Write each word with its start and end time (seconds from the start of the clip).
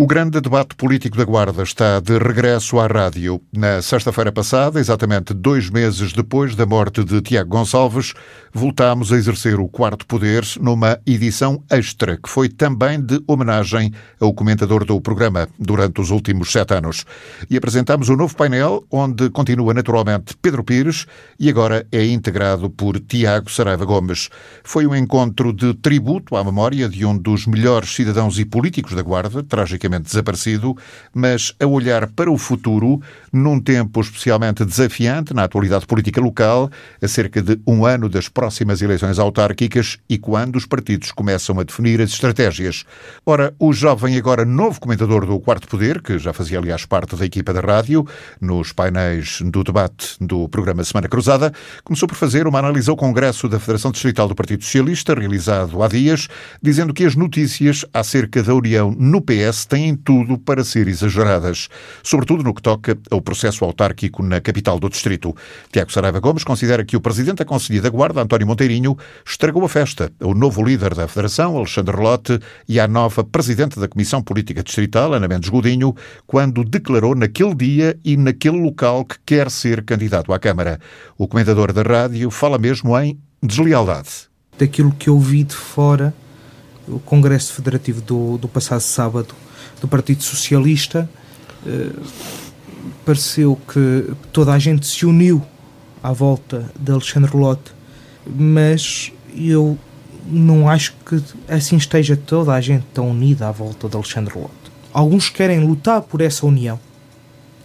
O 0.00 0.06
grande 0.06 0.40
debate 0.40 0.74
político 0.76 1.18
da 1.18 1.26
Guarda 1.26 1.62
está 1.62 2.00
de 2.00 2.16
regresso 2.16 2.80
à 2.80 2.86
rádio. 2.86 3.38
Na 3.52 3.82
sexta-feira 3.82 4.32
passada, 4.32 4.80
exatamente 4.80 5.34
dois 5.34 5.68
meses 5.68 6.14
depois 6.14 6.54
da 6.54 6.64
morte 6.64 7.04
de 7.04 7.20
Tiago 7.20 7.50
Gonçalves, 7.50 8.14
voltámos 8.50 9.12
a 9.12 9.16
exercer 9.18 9.60
o 9.60 9.68
quarto 9.68 10.06
poder 10.06 10.42
numa 10.58 10.98
edição 11.06 11.62
extra, 11.70 12.16
que 12.16 12.30
foi 12.30 12.48
também 12.48 12.98
de 12.98 13.22
homenagem 13.26 13.92
ao 14.18 14.32
comentador 14.32 14.86
do 14.86 14.98
programa 15.02 15.46
durante 15.58 16.00
os 16.00 16.08
últimos 16.08 16.50
sete 16.50 16.72
anos. 16.72 17.04
E 17.50 17.58
apresentámos 17.58 18.08
o 18.08 18.14
um 18.14 18.16
novo 18.16 18.34
painel, 18.34 18.82
onde 18.90 19.28
continua 19.28 19.74
naturalmente 19.74 20.34
Pedro 20.40 20.64
Pires 20.64 21.04
e 21.38 21.50
agora 21.50 21.86
é 21.92 22.06
integrado 22.06 22.70
por 22.70 22.98
Tiago 22.98 23.50
Saraiva 23.50 23.84
Gomes. 23.84 24.30
Foi 24.64 24.86
um 24.86 24.96
encontro 24.96 25.52
de 25.52 25.74
tributo 25.74 26.36
à 26.36 26.42
memória 26.42 26.88
de 26.88 27.04
um 27.04 27.18
dos 27.18 27.46
melhores 27.46 27.94
cidadãos 27.94 28.38
e 28.38 28.46
políticos 28.46 28.94
da 28.94 29.02
Guarda, 29.02 29.42
tragicamente 29.42 29.89
desaparecido, 29.98 30.76
mas 31.14 31.54
a 31.58 31.66
olhar 31.66 32.06
para 32.08 32.30
o 32.30 32.36
futuro, 32.36 33.00
num 33.32 33.58
tempo 33.60 34.00
especialmente 34.00 34.64
desafiante 34.64 35.32
na 35.32 35.44
atualidade 35.44 35.86
política 35.86 36.20
local, 36.20 36.70
a 37.00 37.08
cerca 37.08 37.40
de 37.40 37.58
um 37.66 37.84
ano 37.84 38.08
das 38.08 38.28
próximas 38.28 38.82
eleições 38.82 39.18
autárquicas 39.18 39.98
e 40.08 40.18
quando 40.18 40.56
os 40.56 40.66
partidos 40.66 41.12
começam 41.12 41.58
a 41.58 41.62
definir 41.62 42.00
as 42.00 42.10
estratégias. 42.10 42.84
Ora, 43.24 43.54
o 43.58 43.72
jovem, 43.72 44.16
agora 44.16 44.44
novo 44.44 44.80
comentador 44.80 45.26
do 45.26 45.40
Quarto 45.40 45.66
Poder, 45.66 46.02
que 46.02 46.18
já 46.18 46.32
fazia, 46.32 46.58
aliás, 46.58 46.84
parte 46.84 47.16
da 47.16 47.24
equipa 47.24 47.52
da 47.52 47.60
rádio, 47.60 48.06
nos 48.40 48.72
painéis 48.72 49.40
do 49.42 49.64
debate 49.64 50.16
do 50.20 50.48
programa 50.48 50.84
Semana 50.84 51.08
Cruzada, 51.08 51.52
começou 51.84 52.08
por 52.08 52.16
fazer 52.16 52.46
uma 52.46 52.58
análise 52.58 52.90
ao 52.90 52.96
Congresso 52.96 53.48
da 53.48 53.58
Federação 53.58 53.90
Distrital 53.90 54.28
do 54.28 54.34
Partido 54.34 54.64
Socialista, 54.64 55.14
realizado 55.14 55.82
há 55.82 55.88
dias, 55.88 56.28
dizendo 56.62 56.92
que 56.92 57.04
as 57.04 57.14
notícias 57.14 57.84
acerca 57.92 58.42
da 58.42 58.54
União 58.54 58.94
no 58.98 59.20
PS 59.20 59.66
têm 59.70 59.94
tudo 59.94 60.36
para 60.36 60.64
ser 60.64 60.88
exageradas, 60.88 61.68
sobretudo 62.02 62.42
no 62.42 62.52
que 62.52 62.60
toca 62.60 62.98
ao 63.08 63.22
processo 63.22 63.64
autárquico 63.64 64.20
na 64.20 64.40
capital 64.40 64.80
do 64.80 64.90
distrito. 64.90 65.32
Tiago 65.70 65.92
Saraiva 65.92 66.18
Gomes 66.18 66.42
considera 66.42 66.84
que 66.84 66.96
o 66.96 67.00
presidente 67.00 67.38
da 67.38 67.44
Conselhia 67.44 67.80
da 67.80 67.88
Guarda, 67.88 68.20
António 68.20 68.48
Monteirinho, 68.48 68.98
estragou 69.24 69.64
a 69.64 69.68
festa 69.68 70.10
ao 70.20 70.34
novo 70.34 70.64
líder 70.64 70.92
da 70.92 71.06
Federação, 71.06 71.56
Alexandre 71.56 71.96
Lote, 71.96 72.40
e 72.68 72.80
à 72.80 72.88
nova 72.88 73.22
presidente 73.22 73.78
da 73.78 73.86
Comissão 73.86 74.20
Política 74.20 74.64
Distrital, 74.64 75.14
Ana 75.14 75.28
Mendes 75.28 75.48
Godinho, 75.48 75.94
quando 76.26 76.64
declarou 76.64 77.14
naquele 77.14 77.54
dia 77.54 77.96
e 78.04 78.16
naquele 78.16 78.60
local 78.60 79.04
que 79.04 79.16
quer 79.24 79.48
ser 79.52 79.84
candidato 79.84 80.32
à 80.32 80.38
Câmara. 80.40 80.80
O 81.16 81.28
comentador 81.28 81.72
da 81.72 81.82
rádio 81.82 82.28
fala 82.28 82.58
mesmo 82.58 82.98
em 82.98 83.16
deslealdade. 83.40 84.28
Daquilo 84.58 84.90
que 84.90 85.08
eu 85.08 85.18
vi 85.18 85.44
de 85.44 85.54
fora, 85.54 86.12
o 86.88 86.98
Congresso 86.98 87.52
Federativo 87.52 88.00
do, 88.00 88.36
do 88.36 88.48
passado 88.48 88.80
sábado, 88.80 89.34
do 89.80 89.88
Partido 89.88 90.22
Socialista, 90.22 91.08
eh, 91.66 91.90
pareceu 93.04 93.58
que 93.72 94.12
toda 94.32 94.52
a 94.52 94.58
gente 94.58 94.86
se 94.86 95.04
uniu 95.06 95.42
à 96.02 96.12
volta 96.12 96.70
de 96.78 96.92
Alexandre 96.92 97.36
Lotte, 97.36 97.72
mas 98.26 99.12
eu 99.34 99.78
não 100.26 100.68
acho 100.68 100.94
que 101.04 101.22
assim 101.48 101.76
esteja 101.76 102.16
toda 102.16 102.52
a 102.52 102.60
gente 102.60 102.84
tão 102.94 103.10
unida 103.10 103.48
à 103.48 103.52
volta 103.52 103.88
de 103.88 103.96
Alexandre 103.96 104.38
Lotte. 104.38 104.54
Alguns 104.92 105.28
querem 105.28 105.60
lutar 105.60 106.02
por 106.02 106.20
essa 106.20 106.46
união, 106.46 106.78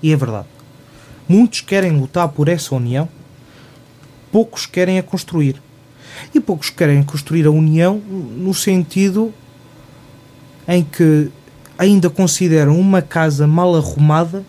e 0.02 0.12
é 0.12 0.16
verdade. 0.16 0.48
Muitos 1.28 1.62
querem 1.62 1.92
lutar 1.92 2.30
por 2.30 2.48
essa 2.48 2.76
união, 2.76 3.10
poucos 4.32 4.66
querem 4.66 5.00
a 5.00 5.04
construir. 5.04 5.62
E 6.34 6.40
poucos 6.40 6.70
querem 6.70 7.04
construir 7.04 7.46
a 7.46 7.52
união 7.52 7.98
no 7.98 8.54
sentido 8.54 9.34
em 10.68 10.84
que 10.84 11.30
ainda 11.78 12.10
consideram 12.10 12.80
uma 12.80 13.02
casa 13.02 13.46
mal 13.46 13.76
arrumada, 13.76 14.44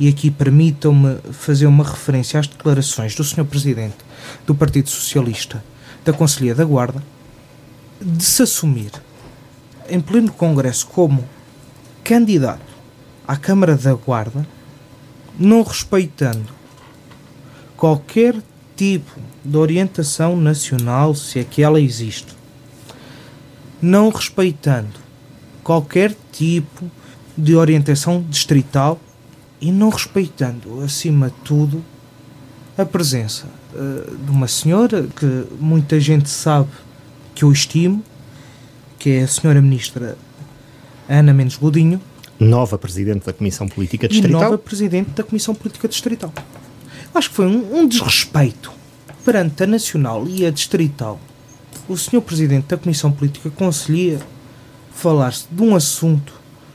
e 0.00 0.08
aqui 0.08 0.30
permitam-me 0.30 1.18
fazer 1.32 1.66
uma 1.66 1.82
referência 1.82 2.38
às 2.38 2.46
declarações 2.46 3.14
do 3.16 3.24
Sr. 3.24 3.44
Presidente 3.44 3.96
do 4.46 4.54
Partido 4.54 4.88
Socialista 4.88 5.62
da 6.04 6.12
Conselhia 6.12 6.54
da 6.54 6.64
Guarda, 6.64 7.02
de 8.00 8.24
se 8.24 8.42
assumir 8.42 8.92
em 9.88 10.00
pleno 10.00 10.32
Congresso 10.32 10.86
como 10.86 11.28
candidato 12.04 12.62
à 13.26 13.36
Câmara 13.36 13.76
da 13.76 13.92
Guarda, 13.94 14.46
não 15.38 15.62
respeitando 15.62 16.48
qualquer 17.76 18.36
tipo 18.76 19.10
de 19.44 19.56
orientação 19.56 20.36
nacional, 20.36 21.14
se 21.14 21.40
é 21.40 21.44
que 21.44 21.62
ela 21.62 21.80
existe, 21.80 22.36
não 23.82 24.10
respeitando 24.10 25.07
qualquer 25.68 26.16
tipo 26.32 26.90
de 27.36 27.54
orientação 27.54 28.24
distrital 28.26 28.98
e 29.60 29.70
não 29.70 29.90
respeitando, 29.90 30.80
acima 30.82 31.28
de 31.28 31.34
tudo, 31.44 31.84
a 32.78 32.86
presença 32.86 33.44
uh, 33.74 34.16
de 34.16 34.30
uma 34.30 34.48
senhora 34.48 35.06
que 35.14 35.44
muita 35.60 36.00
gente 36.00 36.30
sabe 36.30 36.70
que 37.34 37.44
eu 37.44 37.52
estimo, 37.52 38.02
que 38.98 39.10
é 39.10 39.24
a 39.24 39.28
senhora 39.28 39.60
ministra 39.60 40.16
Ana 41.06 41.34
Mendes 41.34 41.58
Godinho. 41.58 42.00
Nova 42.40 42.78
Presidente 42.78 43.26
da 43.26 43.34
Comissão 43.34 43.68
Política 43.68 44.08
Distrital. 44.08 44.40
E 44.40 44.44
nova 44.44 44.56
Presidente 44.56 45.10
da 45.10 45.22
Comissão 45.22 45.54
Política 45.54 45.86
Distrital. 45.86 46.32
Acho 47.14 47.28
que 47.28 47.36
foi 47.36 47.46
um, 47.46 47.80
um 47.80 47.86
desrespeito 47.86 48.72
perante 49.22 49.64
a 49.64 49.66
Nacional 49.66 50.26
e 50.26 50.46
a 50.46 50.50
Distrital. 50.50 51.20
O 51.86 51.94
senhor 51.94 52.22
Presidente 52.22 52.68
da 52.68 52.78
Comissão 52.78 53.12
Política 53.12 53.50
Conselhia 53.50 54.18
falar-se 54.98 55.46
de 55.50 55.62
um 55.62 55.76
assunto. 55.76 56.32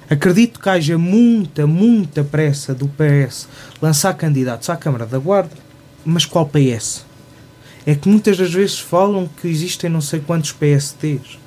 Acredito 0.09 0.59
que 0.59 0.69
haja 0.69 0.97
muita, 0.97 1.67
muita 1.67 2.23
pressa 2.23 2.73
do 2.73 2.87
PS 2.87 3.47
lançar 3.81 4.13
candidatos 4.13 4.69
à 4.69 4.77
Câmara 4.77 5.05
da 5.05 5.17
Guarda, 5.17 5.51
mas 6.05 6.25
qual 6.25 6.47
PS? 6.47 7.05
É 7.85 7.93
que 7.93 8.07
muitas 8.07 8.37
das 8.37 8.53
vezes 8.53 8.79
falam 8.79 9.29
que 9.41 9.47
existem 9.47 9.89
não 9.89 9.99
sei 9.99 10.21
quantos 10.21 10.53
PSTs, 10.53 11.37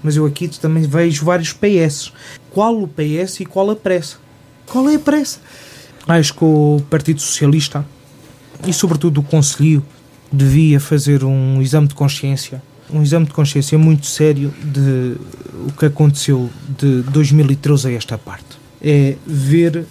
mas 0.00 0.16
eu 0.16 0.24
aqui 0.24 0.46
também 0.46 0.84
vejo 0.84 1.24
vários 1.24 1.52
PS. 1.52 2.12
Qual 2.50 2.80
o 2.80 2.86
PS 2.86 3.40
e 3.40 3.46
qual 3.46 3.68
a 3.70 3.76
pressa? 3.76 4.18
Qual 4.66 4.88
é 4.88 4.94
a 4.94 5.00
pressa? 5.00 5.40
Acho 6.06 6.34
que 6.34 6.44
o 6.44 6.80
Partido 6.88 7.20
Socialista 7.20 7.84
e, 8.64 8.72
sobretudo, 8.72 9.20
o 9.20 9.24
Conselho 9.24 9.84
devia 10.32 10.78
fazer 10.78 11.24
um 11.24 11.60
exame 11.60 11.88
de 11.88 11.94
consciência 11.94 12.62
um 12.90 13.02
exame 13.02 13.26
de 13.26 13.32
consciência 13.32 13.76
muito 13.78 14.06
sério 14.06 14.52
de 14.62 15.16
o 15.66 15.72
que 15.72 15.86
aconteceu 15.86 16.50
de 16.78 17.02
2013 17.02 17.88
a 17.88 17.92
esta 17.92 18.18
parte. 18.18 18.58
É 18.80 19.16
ver 19.26 19.86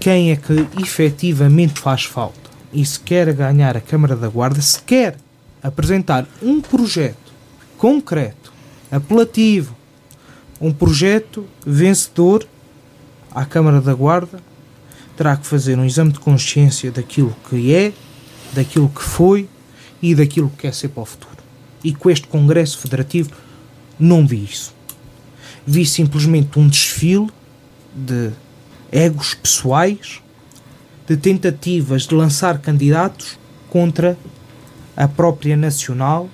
quem 0.00 0.30
é 0.30 0.36
que 0.36 0.66
efetivamente 0.80 1.80
faz 1.80 2.04
falta. 2.04 2.50
E 2.72 2.84
se 2.84 2.98
quer 2.98 3.32
ganhar 3.32 3.76
a 3.76 3.80
Câmara 3.80 4.16
da 4.16 4.28
Guarda, 4.28 4.60
se 4.60 4.80
quer 4.82 5.16
apresentar 5.62 6.26
um 6.42 6.60
projeto 6.60 7.32
concreto, 7.78 8.52
apelativo, 8.90 9.76
um 10.60 10.72
projeto 10.72 11.46
vencedor 11.64 12.46
à 13.30 13.44
Câmara 13.44 13.80
da 13.80 13.94
Guarda, 13.94 14.42
terá 15.16 15.36
que 15.36 15.46
fazer 15.46 15.78
um 15.78 15.84
exame 15.84 16.12
de 16.12 16.20
consciência 16.20 16.90
daquilo 16.90 17.34
que 17.48 17.74
é, 17.74 17.92
daquilo 18.52 18.88
que 18.88 19.02
foi 19.02 19.48
e 20.02 20.14
daquilo 20.14 20.50
que 20.50 20.58
quer 20.58 20.74
ser 20.74 20.88
para 20.88 21.02
o 21.02 21.06
futuro. 21.06 21.33
E 21.84 21.92
com 21.94 22.10
este 22.10 22.26
Congresso 22.26 22.78
Federativo 22.78 23.30
não 24.00 24.26
vi 24.26 24.42
isso. 24.42 24.74
Vi 25.66 25.86
simplesmente 25.86 26.58
um 26.58 26.66
desfile 26.66 27.28
de 27.94 28.30
egos 28.90 29.34
pessoais, 29.34 30.20
de 31.06 31.16
tentativas 31.16 32.02
de 32.02 32.14
lançar 32.14 32.58
candidatos 32.58 33.38
contra 33.68 34.16
a 34.96 35.06
própria 35.06 35.56
Nacional, 35.56 36.28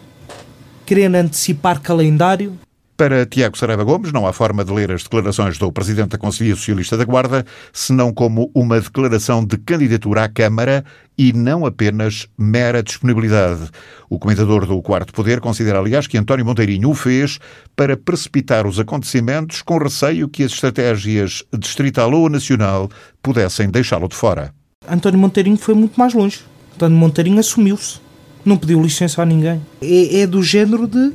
querendo 0.86 1.16
antecipar 1.16 1.80
calendário 1.80 2.58
para 3.00 3.24
Tiago 3.24 3.56
Saraiva 3.56 3.82
Gomes, 3.82 4.12
não 4.12 4.26
há 4.26 4.32
forma 4.34 4.62
de 4.62 4.70
ler 4.70 4.92
as 4.92 5.04
declarações 5.04 5.56
do 5.56 5.72
Presidente 5.72 6.10
da 6.10 6.18
Conselhia 6.18 6.54
Socialista 6.54 6.98
da 6.98 7.04
Guarda, 7.06 7.46
senão 7.72 8.12
como 8.12 8.50
uma 8.54 8.78
declaração 8.78 9.42
de 9.42 9.56
candidatura 9.56 10.24
à 10.24 10.28
Câmara 10.28 10.84
e 11.16 11.32
não 11.32 11.64
apenas 11.64 12.28
mera 12.36 12.82
disponibilidade. 12.82 13.70
O 14.10 14.18
comentador 14.18 14.66
do 14.66 14.82
Quarto 14.82 15.14
Poder 15.14 15.40
considera, 15.40 15.78
aliás, 15.78 16.06
que 16.06 16.18
António 16.18 16.44
Monteirinho 16.44 16.90
o 16.90 16.94
fez 16.94 17.38
para 17.74 17.96
precipitar 17.96 18.66
os 18.66 18.78
acontecimentos 18.78 19.62
com 19.62 19.78
receio 19.78 20.28
que 20.28 20.42
as 20.42 20.52
estratégias 20.52 21.42
distrital 21.58 22.12
ou 22.12 22.28
nacional 22.28 22.90
pudessem 23.22 23.70
deixá-lo 23.70 24.08
de 24.08 24.14
fora. 24.14 24.52
António 24.86 25.18
Monteirinho 25.18 25.56
foi 25.56 25.74
muito 25.74 25.98
mais 25.98 26.12
longe. 26.12 26.40
António 26.74 26.98
Monteirinho 26.98 27.40
assumiu-se. 27.40 27.98
Não 28.44 28.58
pediu 28.58 28.82
licença 28.82 29.22
a 29.22 29.24
ninguém. 29.24 29.58
É, 29.80 30.20
é 30.20 30.26
do 30.26 30.42
género 30.42 30.86
de 30.86 31.14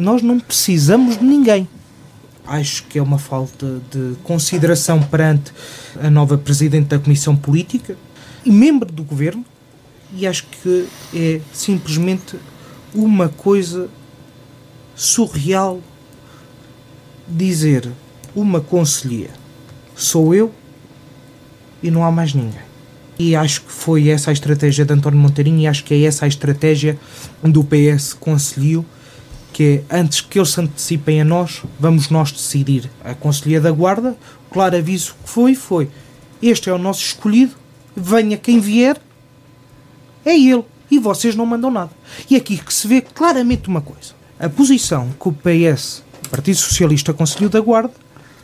nós 0.00 0.22
não 0.22 0.40
precisamos 0.40 1.18
de 1.18 1.24
ninguém. 1.24 1.68
Acho 2.46 2.84
que 2.84 2.98
é 2.98 3.02
uma 3.02 3.18
falta 3.18 3.80
de 3.90 4.16
consideração 4.24 5.00
perante 5.02 5.52
a 6.02 6.10
nova 6.10 6.36
Presidente 6.36 6.88
da 6.88 6.98
Comissão 6.98 7.36
Política 7.36 7.96
e 8.44 8.50
membro 8.50 8.90
do 8.90 9.04
Governo, 9.04 9.44
e 10.16 10.26
acho 10.26 10.46
que 10.46 10.86
é 11.14 11.40
simplesmente 11.52 12.36
uma 12.94 13.28
coisa 13.28 13.88
surreal 14.96 15.80
dizer 17.28 17.88
uma 18.34 18.60
conselheira. 18.60 19.34
Sou 19.94 20.34
eu 20.34 20.52
e 21.82 21.90
não 21.90 22.04
há 22.04 22.10
mais 22.10 22.34
ninguém. 22.34 22.70
E 23.18 23.36
acho 23.36 23.62
que 23.62 23.70
foi 23.70 24.08
essa 24.08 24.30
a 24.30 24.32
estratégia 24.32 24.84
de 24.84 24.92
António 24.92 25.18
Monteirinho 25.18 25.60
e 25.60 25.66
acho 25.66 25.84
que 25.84 25.94
é 25.94 26.02
essa 26.02 26.24
a 26.24 26.28
estratégia 26.28 26.98
do 27.42 27.62
PS 27.62 28.14
Conselho, 28.14 28.84
que 29.52 29.82
é 29.90 29.96
antes 29.96 30.20
que 30.20 30.38
eles 30.38 30.50
se 30.50 30.60
antecipem 30.60 31.20
a 31.20 31.24
nós, 31.24 31.62
vamos 31.78 32.08
nós 32.10 32.32
decidir. 32.32 32.90
A 33.04 33.14
Conselhia 33.14 33.60
da 33.60 33.70
Guarda, 33.70 34.16
claro 34.50 34.76
aviso 34.76 35.14
que 35.22 35.30
foi, 35.30 35.54
foi. 35.54 35.88
Este 36.42 36.70
é 36.70 36.72
o 36.72 36.78
nosso 36.78 37.02
escolhido, 37.02 37.54
venha 37.94 38.36
quem 38.36 38.60
vier, 38.60 39.00
é 40.24 40.38
ele. 40.38 40.64
E 40.90 40.98
vocês 40.98 41.36
não 41.36 41.46
mandam 41.46 41.70
nada. 41.70 41.90
E 42.28 42.34
aqui 42.34 42.58
que 42.58 42.74
se 42.74 42.88
vê 42.88 43.00
claramente 43.00 43.68
uma 43.68 43.80
coisa. 43.80 44.14
A 44.38 44.48
posição 44.48 45.10
que 45.20 45.28
o 45.28 45.32
PS, 45.32 46.02
Partido 46.30 46.56
Socialista 46.56 47.12
Conselho 47.12 47.48
da 47.48 47.60
Guarda, 47.60 47.92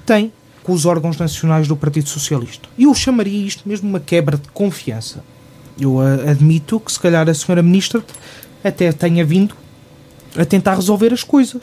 tem 0.05 0.33
com 0.63 0.73
os 0.73 0.85
órgãos 0.85 1.17
nacionais 1.17 1.67
do 1.67 1.77
Partido 1.77 2.09
Socialista. 2.09 2.69
Eu 2.79 2.95
chamaria 2.95 3.47
isto 3.47 3.69
mesmo 3.69 3.89
uma 3.89 4.01
quebra 4.01 4.37
de 4.37 4.49
confiança. 4.49 5.25
Eu 5.79 6.01
admito 6.01 6.81
que 6.81 6.93
se 6.93 7.01
calhar 7.01 7.29
a 7.29 7.35
senhora 7.35 7.63
ministra 7.63 8.05
até 8.63 8.93
tenha 8.93 9.25
vindo 9.25 9.55
a 10.37 10.45
tentar 10.45 10.75
resolver 10.75 11.13
as 11.13 11.23
coisas. 11.23 11.63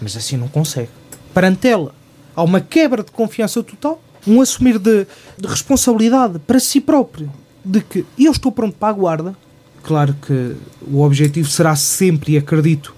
Mas 0.00 0.16
assim 0.16 0.36
não 0.36 0.48
consegue. 0.48 0.90
Perante 1.34 1.68
ela, 1.68 1.94
há 2.34 2.42
uma 2.42 2.60
quebra 2.60 3.02
de 3.02 3.10
confiança 3.10 3.62
total, 3.62 4.02
um 4.26 4.40
assumir 4.40 4.78
de, 4.78 5.06
de 5.38 5.46
responsabilidade 5.46 6.38
para 6.38 6.60
si 6.60 6.80
próprio, 6.80 7.30
de 7.64 7.80
que 7.80 8.04
eu 8.18 8.32
estou 8.32 8.52
pronto 8.52 8.76
para 8.76 8.88
a 8.88 8.92
guarda. 8.92 9.36
Claro 9.82 10.14
que 10.14 10.56
o 10.82 11.00
objetivo 11.00 11.48
será 11.48 11.74
sempre, 11.74 12.32
e 12.32 12.38
acredito, 12.38 12.94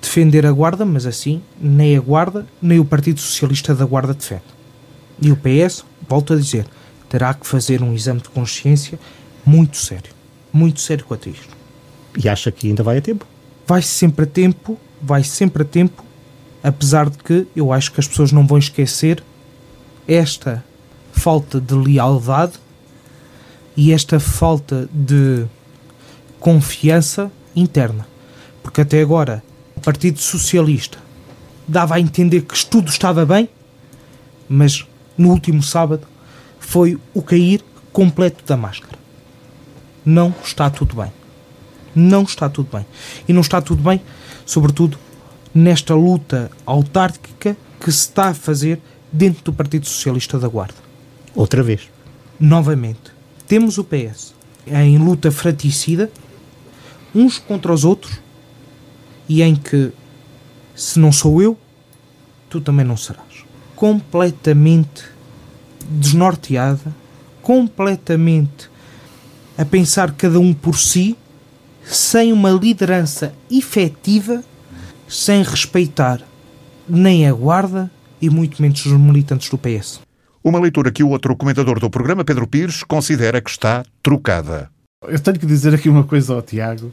defender 0.00 0.46
a 0.46 0.52
Guarda, 0.52 0.84
mas 0.84 1.04
assim 1.04 1.42
nem 1.60 1.96
a 1.96 2.00
Guarda 2.00 2.46
nem 2.60 2.80
o 2.80 2.84
Partido 2.84 3.20
Socialista 3.20 3.74
da 3.74 3.84
Guarda 3.84 4.14
defende. 4.14 4.42
E 5.20 5.30
o 5.30 5.36
PS, 5.36 5.84
volto 6.08 6.32
a 6.32 6.36
dizer, 6.36 6.66
terá 7.08 7.34
que 7.34 7.46
fazer 7.46 7.82
um 7.82 7.92
exame 7.94 8.20
de 8.20 8.28
consciência 8.28 8.98
muito 9.44 9.76
sério. 9.76 10.12
Muito 10.52 10.80
sério 10.80 11.04
quanto 11.04 11.28
a 11.28 11.32
isto. 11.32 11.56
E 12.16 12.28
acha 12.28 12.50
que 12.50 12.68
ainda 12.68 12.82
vai 12.82 12.98
a 12.98 13.02
tempo? 13.02 13.26
Vai 13.68 13.82
sempre 13.82 14.24
a 14.24 14.26
tempo, 14.26 14.78
vai 14.98 15.22
sempre 15.22 15.62
a 15.62 15.66
tempo, 15.66 16.02
apesar 16.62 17.10
de 17.10 17.18
que 17.18 17.46
eu 17.54 17.70
acho 17.70 17.92
que 17.92 18.00
as 18.00 18.08
pessoas 18.08 18.32
não 18.32 18.46
vão 18.46 18.56
esquecer 18.56 19.22
esta 20.08 20.64
falta 21.12 21.60
de 21.60 21.74
lealdade 21.74 22.54
e 23.76 23.92
esta 23.92 24.18
falta 24.18 24.88
de 24.90 25.44
confiança 26.40 27.30
interna. 27.54 28.08
Porque 28.62 28.80
até 28.80 29.02
agora 29.02 29.44
o 29.76 29.80
Partido 29.82 30.18
Socialista 30.18 30.96
dava 31.66 31.96
a 31.96 32.00
entender 32.00 32.40
que 32.40 32.64
tudo 32.64 32.88
estava 32.88 33.26
bem, 33.26 33.50
mas 34.48 34.86
no 35.14 35.28
último 35.28 35.62
sábado 35.62 36.06
foi 36.58 36.98
o 37.12 37.20
cair 37.20 37.62
completo 37.92 38.42
da 38.46 38.56
máscara. 38.56 38.96
Não 40.06 40.34
está 40.42 40.70
tudo 40.70 40.96
bem. 40.96 41.17
Não 41.94 42.22
está 42.22 42.48
tudo 42.48 42.68
bem. 42.76 42.86
E 43.28 43.32
não 43.32 43.40
está 43.40 43.60
tudo 43.60 43.82
bem, 43.82 44.00
sobretudo, 44.44 44.98
nesta 45.54 45.94
luta 45.94 46.50
autárquica 46.64 47.56
que 47.80 47.90
se 47.90 48.00
está 48.00 48.28
a 48.28 48.34
fazer 48.34 48.80
dentro 49.12 49.44
do 49.44 49.52
Partido 49.52 49.86
Socialista 49.86 50.38
da 50.38 50.48
Guarda. 50.48 50.76
Outra 51.34 51.62
vez. 51.62 51.88
Novamente. 52.38 53.12
Temos 53.46 53.78
o 53.78 53.84
PS 53.84 54.34
em 54.66 54.98
luta 54.98 55.30
fraticida, 55.30 56.10
uns 57.14 57.38
contra 57.38 57.72
os 57.72 57.84
outros, 57.84 58.20
e 59.28 59.42
em 59.42 59.54
que, 59.54 59.92
se 60.74 60.98
não 60.98 61.12
sou 61.12 61.42
eu, 61.42 61.58
tu 62.48 62.60
também 62.60 62.84
não 62.84 62.96
serás. 62.96 63.44
Completamente 63.74 65.04
desnorteada, 65.88 66.94
completamente 67.42 68.70
a 69.56 69.64
pensar 69.64 70.12
cada 70.12 70.38
um 70.38 70.52
por 70.52 70.78
si, 70.78 71.16
sem 71.88 72.32
uma 72.32 72.50
liderança 72.50 73.32
efetiva, 73.50 74.42
sem 75.08 75.42
respeitar 75.42 76.20
nem 76.88 77.26
a 77.26 77.32
guarda 77.32 77.90
e 78.20 78.30
muito 78.30 78.60
menos 78.60 78.84
os 78.84 78.92
militantes 78.92 79.48
do 79.50 79.58
PS. 79.58 80.00
Uma 80.42 80.60
leitura 80.60 80.90
que 80.90 81.02
o 81.02 81.08
outro 81.08 81.34
comentador 81.36 81.78
do 81.78 81.90
programa, 81.90 82.24
Pedro 82.24 82.46
Pires, 82.46 82.82
considera 82.82 83.40
que 83.40 83.50
está 83.50 83.84
trocada. 84.02 84.70
Eu 85.02 85.18
tenho 85.18 85.38
que 85.38 85.46
dizer 85.46 85.74
aqui 85.74 85.88
uma 85.88 86.04
coisa 86.04 86.34
ao 86.34 86.42
Tiago 86.42 86.92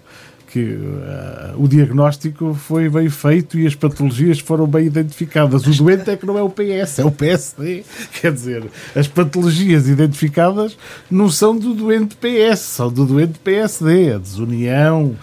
que 0.56 0.62
uh, 0.62 1.62
o 1.62 1.68
diagnóstico 1.68 2.54
foi 2.54 2.88
bem 2.88 3.10
feito 3.10 3.60
e 3.60 3.68
as 3.68 3.76
patologias 3.76 4.40
foram 4.40 4.66
bem 4.66 4.86
identificadas. 4.86 5.68
O 5.68 5.84
doente 5.84 6.10
é 6.10 6.16
que 6.16 6.26
não 6.26 6.38
é 6.38 6.42
o 6.42 6.50
PS, 6.50 7.00
é 7.00 7.04
o 7.04 7.12
PSD. 7.12 7.84
Quer 8.22 8.32
dizer, 8.32 8.64
as 8.96 9.06
patologias 9.06 9.90
identificadas 9.90 10.78
não 11.12 11.30
são 11.30 11.58
do 11.58 11.74
doente 11.74 12.16
PS, 12.16 12.60
são 12.60 12.90
do 12.90 13.06
doente 13.06 13.38
PSD. 13.40 14.14
A 14.14 14.18
desunião, 14.18 15.18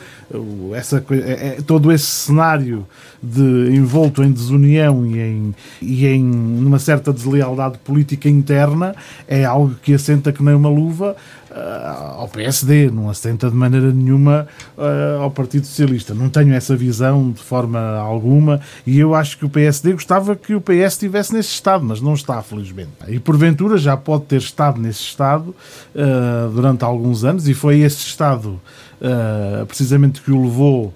essa, 0.75 1.03
é, 1.11 1.57
é, 1.57 1.63
todo 1.67 1.91
esse 1.91 2.05
cenário 2.05 2.87
de 3.23 3.75
envolto 3.75 4.23
em 4.23 4.31
desunião 4.31 5.07
e 5.07 5.19
em, 5.19 5.55
e 5.81 6.07
em 6.07 6.25
uma 6.25 6.79
certa 6.79 7.13
deslealdade 7.13 7.79
política 7.79 8.29
interna 8.29 8.95
é 9.27 9.45
algo 9.47 9.75
que 9.83 9.95
assenta 9.95 10.33
que 10.33 10.43
nem 10.43 10.55
uma 10.55 10.69
luva 10.69 11.17
uh, 11.53 12.21
ao 12.21 12.29
PSD, 12.29 12.91
não 12.91 13.09
assenta 13.09 13.49
de 13.49 13.57
maneira 13.57 13.93
nenhuma 13.93 14.47
uh, 14.77 15.23
ao 15.23 15.31
Partido 15.31 15.67
Socialista. 15.67 16.15
Não 16.15 16.29
tenho 16.29 16.55
essa 16.55 16.75
visão 16.75 17.31
de 17.31 17.41
forma 17.43 17.79
alguma 17.97 18.61
e 18.87 18.99
eu 18.99 19.15
acho 19.15 19.39
que 19.39 19.45
o 19.45 19.49
PSD 19.49 19.93
gostava 19.93 20.35
que 20.35 20.55
o 20.55 20.61
PS 20.61 20.95
estivesse 20.95 21.33
nesse 21.33 21.51
estado, 21.51 21.85
mas 21.85 22.01
não 22.01 22.15
está, 22.15 22.43
felizmente. 22.43 22.91
E 23.09 23.19
porventura 23.19 23.77
já 23.77 23.97
pode 23.97 24.25
ter 24.25 24.39
estado 24.39 24.81
nesse 24.81 25.01
estado 25.01 25.55
uh, 25.95 26.51
durante 26.53 26.85
alguns 26.85 27.25
anos 27.25 27.49
e 27.49 27.55
foi 27.55 27.81
esse 27.81 27.99
estado 28.07 28.61
precisamente 29.67 30.23
que 30.23 30.31
o 30.31 30.45
levou, 30.45 30.95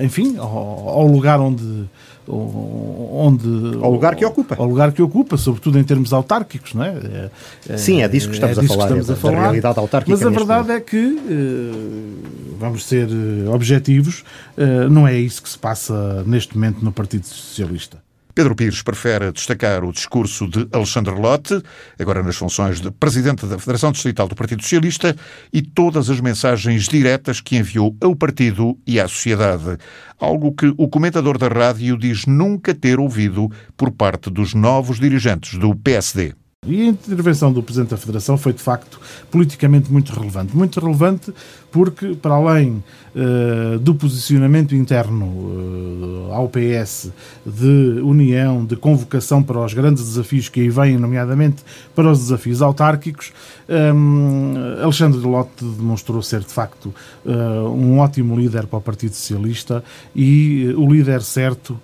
enfim, 0.00 0.36
ao, 0.36 0.46
ao 0.46 1.06
lugar 1.08 1.40
onde 1.40 1.88
onde 2.32 3.78
ao 3.82 3.90
lugar 3.90 4.14
que 4.14 4.24
ocupa. 4.24 4.56
ao 4.58 4.66
lugar 4.66 4.92
que 4.92 5.02
ocupa 5.02 5.36
sobretudo 5.36 5.78
em 5.78 5.84
termos 5.84 6.12
autárquicos 6.12 6.74
não 6.74 6.84
é? 6.84 7.30
é 7.68 7.76
sim 7.76 8.02
é 8.02 8.08
disso 8.08 8.28
que 8.28 8.34
estamos, 8.34 8.58
é 8.58 8.60
a, 8.60 8.64
falar, 8.64 8.86
que 8.88 8.98
estamos 9.00 9.10
a 9.10 9.16
falar 9.16 9.34
da 9.34 9.42
realidade 9.42 9.78
autárquica 9.78 10.16
mas 10.16 10.26
a 10.26 10.30
verdade 10.30 10.72
é 10.72 10.80
que 10.80 11.18
eh, 11.28 12.56
vamos 12.58 12.84
ser 12.84 13.08
eh, 13.08 13.48
objetivos 13.48 14.24
eh, 14.56 14.88
não 14.88 15.06
é 15.06 15.18
isso 15.18 15.42
que 15.42 15.48
se 15.48 15.58
passa 15.58 16.22
neste 16.26 16.54
momento 16.54 16.84
no 16.84 16.92
Partido 16.92 17.26
Socialista 17.26 17.98
Pedro 18.34 18.54
Pires 18.54 18.82
prefere 18.82 19.32
destacar 19.32 19.84
o 19.84 19.92
discurso 19.92 20.48
de 20.48 20.68
Alexandre 20.72 21.14
Lotte, 21.14 21.60
agora 21.98 22.22
nas 22.22 22.36
funções 22.36 22.80
de 22.80 22.90
Presidente 22.90 23.46
da 23.46 23.58
Federação 23.58 23.92
Distrital 23.92 24.28
do 24.28 24.34
Partido 24.34 24.62
Socialista, 24.62 25.16
e 25.52 25.60
todas 25.62 26.08
as 26.08 26.20
mensagens 26.20 26.88
diretas 26.88 27.40
que 27.40 27.56
enviou 27.56 27.96
ao 28.00 28.14
partido 28.14 28.78
e 28.86 29.00
à 29.00 29.08
sociedade. 29.08 29.76
Algo 30.18 30.52
que 30.52 30.72
o 30.76 30.88
comentador 30.88 31.38
da 31.38 31.48
rádio 31.48 31.96
diz 31.96 32.26
nunca 32.26 32.74
ter 32.74 33.00
ouvido 33.00 33.48
por 33.76 33.90
parte 33.90 34.30
dos 34.30 34.54
novos 34.54 35.00
dirigentes 35.00 35.58
do 35.58 35.74
PSD. 35.74 36.39
E 36.66 36.82
a 36.82 36.86
intervenção 36.88 37.50
do 37.50 37.62
Presidente 37.62 37.88
da 37.88 37.96
Federação 37.96 38.36
foi, 38.36 38.52
de 38.52 38.60
facto, 38.60 39.00
politicamente 39.30 39.90
muito 39.90 40.12
relevante. 40.12 40.54
Muito 40.54 40.78
relevante 40.78 41.32
porque, 41.72 42.14
para 42.14 42.34
além 42.34 42.84
uh, 43.14 43.78
do 43.78 43.94
posicionamento 43.94 44.74
interno 44.74 45.24
uh, 45.24 46.32
ao 46.34 46.50
PS 46.50 47.12
de 47.46 48.02
união, 48.02 48.62
de 48.62 48.76
convocação 48.76 49.42
para 49.42 49.58
os 49.58 49.72
grandes 49.72 50.04
desafios 50.04 50.50
que 50.50 50.60
aí 50.60 50.68
vêm, 50.68 50.98
nomeadamente 50.98 51.64
para 51.94 52.10
os 52.10 52.18
desafios 52.18 52.60
autárquicos, 52.60 53.32
um, 53.66 54.54
ehm, 54.54 54.82
Alexandre 54.82 55.20
Lotte 55.20 55.64
demonstrou 55.64 56.20
ser, 56.20 56.40
de 56.40 56.52
facto, 56.52 56.92
uh, 57.24 57.70
um 57.70 58.00
ótimo 58.00 58.38
líder 58.38 58.66
para 58.66 58.80
o 58.80 58.82
Partido 58.82 59.14
Socialista 59.14 59.82
e 60.14 60.74
o 60.76 60.92
líder 60.92 61.22
certo 61.22 61.80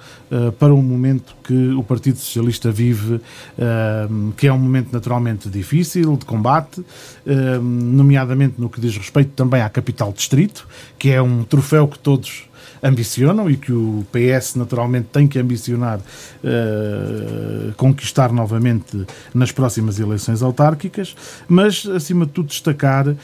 para 0.59 0.75
o 0.75 0.83
momento 0.83 1.37
que 1.45 1.69
o 1.71 1.83
Partido 1.83 2.19
Socialista 2.19 2.71
vive, 2.71 3.21
ehm, 3.59 4.31
que 4.37 4.47
é 4.47 4.53
um 4.53 4.59
momento 4.59 4.93
naturalmente 4.93 5.49
difícil, 5.49 6.17
de 6.17 6.25
combate, 6.25 6.85
ehm, 7.27 7.61
nomeadamente 7.61 8.55
no 8.59 8.69
que 8.69 8.81
diz 8.81 8.97
respeito 8.97 9.31
também 9.31 9.63
à 9.63 9.69
capital 9.69 10.13
distrito, 10.13 10.67
que 10.99 11.11
é 11.11 11.23
um 11.23 11.45
troféu 11.45 11.87
que 11.87 11.99
todos 11.99 12.49
ambicionam 12.87 13.51
e 13.51 13.57
que 13.57 13.73
o 13.73 14.07
PS 14.13 14.55
naturalmente 14.55 15.09
tem 15.13 15.27
que 15.27 15.39
ambicionar 15.39 15.99
uh, 15.99 17.73
conquistar 17.77 18.33
novamente 18.33 19.07
nas 19.35 19.53
próximas 19.53 19.99
eleições 19.99 20.43
autárquicas, 20.43 21.15
mas 21.49 21.87
acima 21.87 22.27
de 22.27 22.33
tudo 22.33 22.49
destacar 22.49 23.09
uh, 23.09 23.17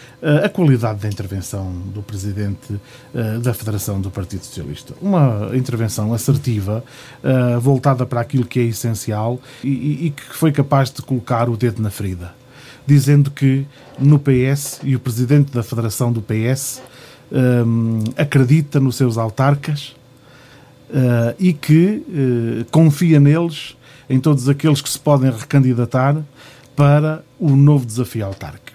a 0.44 0.48
qualidade 0.48 1.00
da 1.00 1.08
intervenção 1.08 1.72
do 1.94 2.02
presidente 2.02 2.72
uh, 2.72 3.38
da 3.40 3.54
Federação 3.54 4.00
do 4.00 4.10
Partido 4.10 4.44
Socialista. 4.44 4.94
Uma 5.00 5.50
intervenção 5.54 6.12
assertiva, 6.12 6.84
voltada 7.60 8.04
para 8.04 8.20
aquilo 8.20 8.44
que 8.44 8.60
é 8.60 8.64
essencial 8.64 9.40
e, 9.62 10.06
e 10.06 10.10
que 10.10 10.22
foi 10.34 10.50
capaz 10.52 10.90
de 10.90 11.02
colocar 11.02 11.48
o 11.48 11.56
dedo 11.56 11.80
na 11.80 11.90
ferida 11.90 12.34
dizendo 12.86 13.30
que 13.30 13.66
no 13.98 14.18
PS 14.18 14.80
e 14.82 14.96
o 14.96 15.00
presidente 15.00 15.52
da 15.52 15.62
Federação 15.62 16.12
do 16.12 16.20
PS 16.20 16.82
um, 17.32 18.04
acredita 18.16 18.78
nos 18.78 18.96
seus 18.96 19.16
autarcas 19.16 19.94
uh, 20.90 21.34
e 21.38 21.52
que 21.52 22.02
uh, 22.06 22.64
confia 22.70 23.18
neles 23.18 23.76
em 24.08 24.20
todos 24.20 24.48
aqueles 24.48 24.80
que 24.80 24.88
se 24.88 24.98
podem 24.98 25.30
recandidatar 25.30 26.22
para 26.76 27.24
o 27.38 27.56
novo 27.56 27.86
desafio 27.86 28.26
autárquico. 28.26 28.72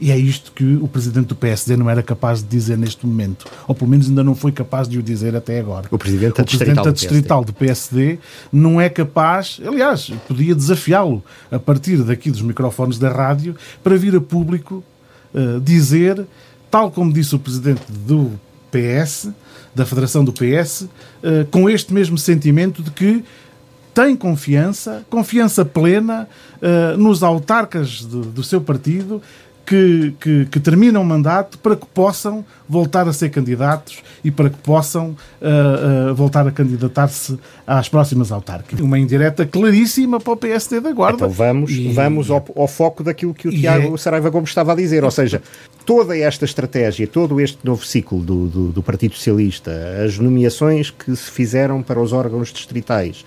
E 0.00 0.12
é 0.12 0.16
isto 0.16 0.52
que 0.52 0.76
o 0.76 0.86
presidente 0.86 1.26
do 1.26 1.34
PSD 1.34 1.76
não 1.76 1.90
era 1.90 2.02
capaz 2.02 2.40
de 2.40 2.48
dizer 2.48 2.78
neste 2.78 3.04
momento. 3.04 3.46
Ou 3.66 3.74
pelo 3.74 3.90
menos 3.90 4.08
ainda 4.08 4.22
não 4.22 4.34
foi 4.34 4.52
capaz 4.52 4.88
de 4.88 4.96
o 4.96 5.02
dizer 5.02 5.34
até 5.34 5.58
agora. 5.58 5.88
O 5.90 5.98
presidente, 5.98 6.40
o 6.40 6.44
presidente 6.44 6.82
da 6.82 6.90
distrital 6.92 7.44
do 7.44 7.52
PSD 7.52 8.18
não 8.52 8.80
é 8.80 8.88
capaz, 8.88 9.60
aliás, 9.66 10.10
podia 10.28 10.54
desafiá-lo 10.54 11.22
a 11.50 11.58
partir 11.58 11.96
daqui 12.04 12.30
dos 12.30 12.42
microfones 12.42 12.96
da 12.96 13.10
rádio 13.10 13.56
para 13.82 13.96
vir 13.96 14.14
a 14.14 14.20
público 14.20 14.84
uh, 15.34 15.60
dizer, 15.60 16.24
tal 16.70 16.90
como 16.90 17.12
disse 17.12 17.34
o 17.34 17.38
presidente 17.38 17.82
do 17.88 18.32
PS, 18.70 19.30
da 19.74 19.86
Federação 19.86 20.24
do 20.24 20.32
PS, 20.32 20.82
uh, 20.82 20.88
com 21.50 21.68
este 21.68 21.92
mesmo 21.92 22.18
sentimento 22.18 22.82
de 22.82 22.90
que 22.90 23.24
tem 23.94 24.14
confiança, 24.14 25.04
confiança 25.10 25.64
plena 25.64 26.28
uh, 26.62 26.96
nos 26.96 27.22
autarcas 27.22 28.04
do, 28.04 28.22
do 28.22 28.42
seu 28.44 28.60
partido, 28.60 29.20
que, 29.68 30.14
que, 30.18 30.46
que, 30.46 30.60
terminam 30.60 31.02
o 31.02 31.04
mandato 31.04 31.58
para 31.58 31.76
que 31.76 31.84
possam 31.84 32.42
voltar 32.66 33.06
a 33.06 33.12
ser 33.12 33.28
candidatos 33.28 34.02
e 34.24 34.30
para 34.30 34.48
que 34.48 34.56
possam 34.56 35.10
uh, 35.10 36.10
uh, 36.10 36.14
voltar 36.14 36.46
a 36.46 36.50
candidatar-se 36.50 37.38
às 37.66 37.86
próximas 37.86 38.32
autárquicas. 38.32 38.80
Uma 38.80 38.98
indireta 38.98 39.44
claríssima 39.44 40.18
para 40.18 40.32
o 40.32 40.36
PSD 40.38 40.80
da 40.80 40.90
Guarda. 40.90 41.16
Então 41.16 41.28
vamos, 41.28 41.70
e... 41.70 41.92
vamos 41.92 42.30
ao, 42.30 42.42
ao, 42.56 42.66
foco 42.66 43.04
daquilo 43.04 43.34
que 43.34 43.46
o 43.46 43.50
Tiago 43.50 43.94
é... 43.94 43.98
Saraiva 43.98 44.30
Gomes 44.30 44.48
estava 44.48 44.72
a 44.72 44.74
dizer, 44.74 45.04
ou 45.04 45.10
seja, 45.10 45.42
toda 45.84 46.16
esta 46.16 46.46
estratégia, 46.46 47.06
todo 47.06 47.38
este 47.38 47.58
novo 47.62 47.84
ciclo 47.84 48.20
do, 48.20 48.46
do, 48.46 48.68
do 48.72 48.82
Partido 48.82 49.16
Socialista, 49.16 49.70
as 50.02 50.18
nomeações 50.18 50.90
que 50.90 51.14
se 51.14 51.30
fizeram 51.30 51.82
para 51.82 52.00
os 52.00 52.14
órgãos 52.14 52.50
distritais, 52.50 53.22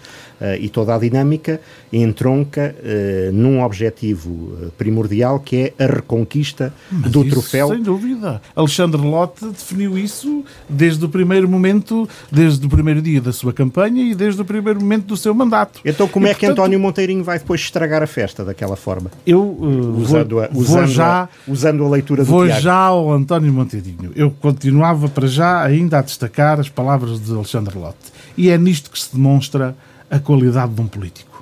e 0.59 0.69
toda 0.69 0.95
a 0.95 0.97
dinâmica 0.97 1.59
entronca 1.91 2.75
uh, 2.77 3.31
num 3.31 3.61
objetivo 3.61 4.57
eh, 4.61 4.67
primordial 4.77 5.39
que 5.39 5.73
é 5.77 5.83
a 5.83 5.87
reconquista 5.87 6.73
Mas 6.91 7.11
do 7.11 7.21
isso, 7.21 7.31
troféu. 7.31 7.69
Sem 7.69 7.83
dúvida. 7.83 8.41
Alexandre 8.55 9.01
Lotte 9.01 9.45
definiu 9.45 9.97
isso 9.97 10.43
desde 10.69 11.03
o 11.03 11.09
primeiro 11.09 11.49
momento, 11.49 12.07
desde 12.31 12.65
o 12.65 12.69
primeiro 12.69 13.01
dia 13.01 13.19
da 13.19 13.33
sua 13.33 13.51
campanha 13.51 14.03
e 14.03 14.15
desde 14.15 14.41
o 14.41 14.45
primeiro 14.45 14.79
momento 14.79 15.05
do 15.05 15.17
seu 15.17 15.33
mandato. 15.33 15.81
Então, 15.83 16.07
como 16.07 16.27
e, 16.27 16.29
é 16.29 16.33
que 16.33 16.41
portanto, 16.41 16.59
António 16.59 16.79
Monteirinho 16.79 17.23
vai 17.23 17.39
depois 17.39 17.61
estragar 17.61 18.01
a 18.01 18.07
festa 18.07 18.45
daquela 18.45 18.75
forma? 18.75 19.11
Eu 19.25 19.41
uh, 19.41 19.97
usando, 19.97 20.35
vou, 20.35 20.43
a, 20.43 20.49
usando, 20.53 20.87
já, 20.87 21.23
a, 21.23 21.29
usando 21.47 21.83
a 21.83 21.89
leitura 21.89 22.23
do 22.23 22.29
Vou 22.29 22.45
Tiago. 22.45 22.61
já 22.61 22.75
ao 22.75 23.11
António 23.11 23.51
Monteirinho. 23.51 24.11
Eu 24.15 24.31
continuava 24.31 25.09
para 25.09 25.27
já 25.27 25.61
ainda 25.61 25.99
a 25.99 26.01
destacar 26.01 26.59
as 26.59 26.69
palavras 26.69 27.19
de 27.19 27.33
Alexandre 27.33 27.77
Lotte. 27.77 28.11
E 28.37 28.49
é 28.49 28.57
nisto 28.57 28.89
que 28.89 28.99
se 28.99 29.13
demonstra 29.13 29.75
a 30.11 30.19
qualidade 30.19 30.73
de 30.73 30.81
um 30.81 30.87
político. 30.87 31.41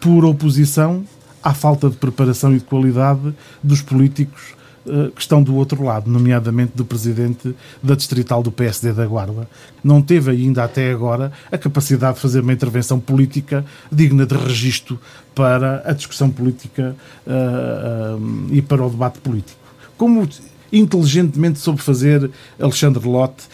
Por 0.00 0.24
oposição 0.24 1.04
à 1.42 1.52
falta 1.52 1.90
de 1.90 1.96
preparação 1.96 2.54
e 2.54 2.58
de 2.58 2.64
qualidade 2.64 3.34
dos 3.62 3.82
políticos 3.82 4.54
uh, 4.86 5.10
que 5.10 5.20
estão 5.20 5.42
do 5.42 5.54
outro 5.54 5.84
lado, 5.84 6.10
nomeadamente 6.10 6.72
do 6.74 6.84
presidente 6.84 7.54
da 7.82 7.94
distrital 7.94 8.42
do 8.42 8.50
PSD 8.50 8.94
da 8.94 9.06
Guarda. 9.06 9.48
Não 9.84 10.00
teve 10.00 10.30
ainda 10.30 10.64
até 10.64 10.90
agora 10.90 11.30
a 11.52 11.58
capacidade 11.58 12.14
de 12.14 12.22
fazer 12.22 12.40
uma 12.40 12.52
intervenção 12.52 12.98
política 12.98 13.64
digna 13.92 14.24
de 14.24 14.36
registro 14.36 14.98
para 15.34 15.82
a 15.84 15.92
discussão 15.92 16.30
política 16.30 16.96
uh, 17.26 18.48
e 18.50 18.62
para 18.62 18.84
o 18.84 18.90
debate 18.90 19.18
político. 19.18 19.58
Como 19.96 20.26
inteligentemente 20.72 21.58
soube 21.58 21.80
fazer 21.80 22.30
Alexandre 22.58 23.06
Lotte 23.06 23.44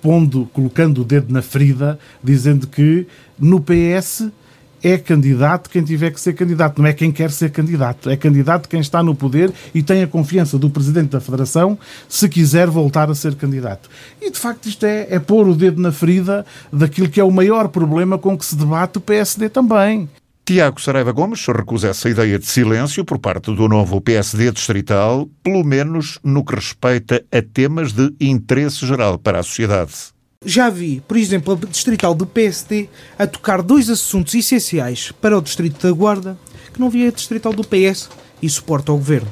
pondo, 0.00 0.48
colocando 0.52 1.02
o 1.02 1.04
dedo 1.04 1.32
na 1.32 1.42
ferida, 1.42 1.98
dizendo 2.22 2.66
que 2.66 3.06
no 3.38 3.60
PS 3.60 4.30
é 4.82 4.96
candidato 4.96 5.68
quem 5.70 5.82
tiver 5.82 6.10
que 6.10 6.20
ser 6.20 6.34
candidato, 6.34 6.80
não 6.80 6.88
é 6.88 6.92
quem 6.92 7.10
quer 7.10 7.30
ser 7.30 7.50
candidato, 7.50 8.08
é 8.08 8.16
candidato 8.16 8.68
quem 8.68 8.80
está 8.80 9.02
no 9.02 9.14
poder 9.14 9.52
e 9.74 9.82
tem 9.82 10.02
a 10.02 10.06
confiança 10.06 10.58
do 10.58 10.70
Presidente 10.70 11.10
da 11.10 11.20
Federação 11.20 11.78
se 12.08 12.28
quiser 12.28 12.68
voltar 12.68 13.10
a 13.10 13.14
ser 13.14 13.34
candidato. 13.34 13.90
E 14.20 14.30
de 14.30 14.38
facto 14.38 14.66
isto 14.66 14.84
é, 14.84 15.06
é 15.10 15.18
pôr 15.18 15.48
o 15.48 15.54
dedo 15.54 15.80
na 15.80 15.92
ferida 15.92 16.46
daquilo 16.72 17.08
que 17.08 17.20
é 17.20 17.24
o 17.24 17.30
maior 17.30 17.68
problema 17.68 18.18
com 18.18 18.36
que 18.36 18.46
se 18.46 18.56
debate 18.56 18.98
o 18.98 19.00
PSD 19.00 19.48
também. 19.48 20.08
Tiago 20.48 20.80
Saraiva 20.80 21.12
Gomes 21.12 21.44
recusa 21.44 21.88
essa 21.88 22.08
ideia 22.08 22.38
de 22.38 22.46
silêncio 22.46 23.04
por 23.04 23.18
parte 23.18 23.54
do 23.54 23.68
novo 23.68 24.00
PSD 24.00 24.50
distrital, 24.50 25.28
pelo 25.42 25.62
menos 25.62 26.18
no 26.24 26.42
que 26.42 26.54
respeita 26.54 27.22
a 27.30 27.42
temas 27.42 27.92
de 27.92 28.14
interesse 28.18 28.86
geral 28.86 29.18
para 29.18 29.40
a 29.40 29.42
sociedade. 29.42 29.92
Já 30.42 30.70
vi, 30.70 31.02
por 31.06 31.18
exemplo, 31.18 31.52
a 31.52 31.66
distrital 31.66 32.14
do 32.14 32.24
PSD 32.24 32.88
a 33.18 33.26
tocar 33.26 33.60
dois 33.60 33.90
assuntos 33.90 34.32
essenciais 34.32 35.12
para 35.20 35.36
o 35.36 35.42
distrito 35.42 35.86
da 35.86 35.92
Guarda 35.92 36.38
que 36.72 36.80
não 36.80 36.88
via 36.88 37.08
a 37.08 37.12
distrital 37.12 37.52
do 37.52 37.62
PS 37.62 38.08
e 38.40 38.48
suporta 38.48 38.90
ao 38.90 38.96
governo, 38.96 39.30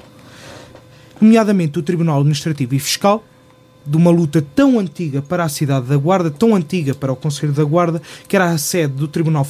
nomeadamente 1.19 1.79
o 1.79 1.83
Tribunal 1.83 2.19
Administrativo 2.19 2.75
e 2.75 2.79
Fiscal 2.79 3.25
de 3.87 3.97
uma 3.97 4.11
luta 4.11 4.45
tão 4.55 4.79
antiga 4.79 5.23
para 5.23 5.45
a 5.45 5.49
cidade 5.49 5.87
da 5.87 5.97
Guarda, 5.97 6.31
tão 6.31 6.55
antiga 6.55 6.95
para 6.95 7.13
o 7.13 7.17
Conselho 7.17 7.53
da 7.53 7.65
Guarda, 7.65 8.03
que 8.27 8.35
era 8.35 8.51
a 8.51 8.59
sede 8.59 8.95
do 8.95 9.07
Tribunal 9.07 9.47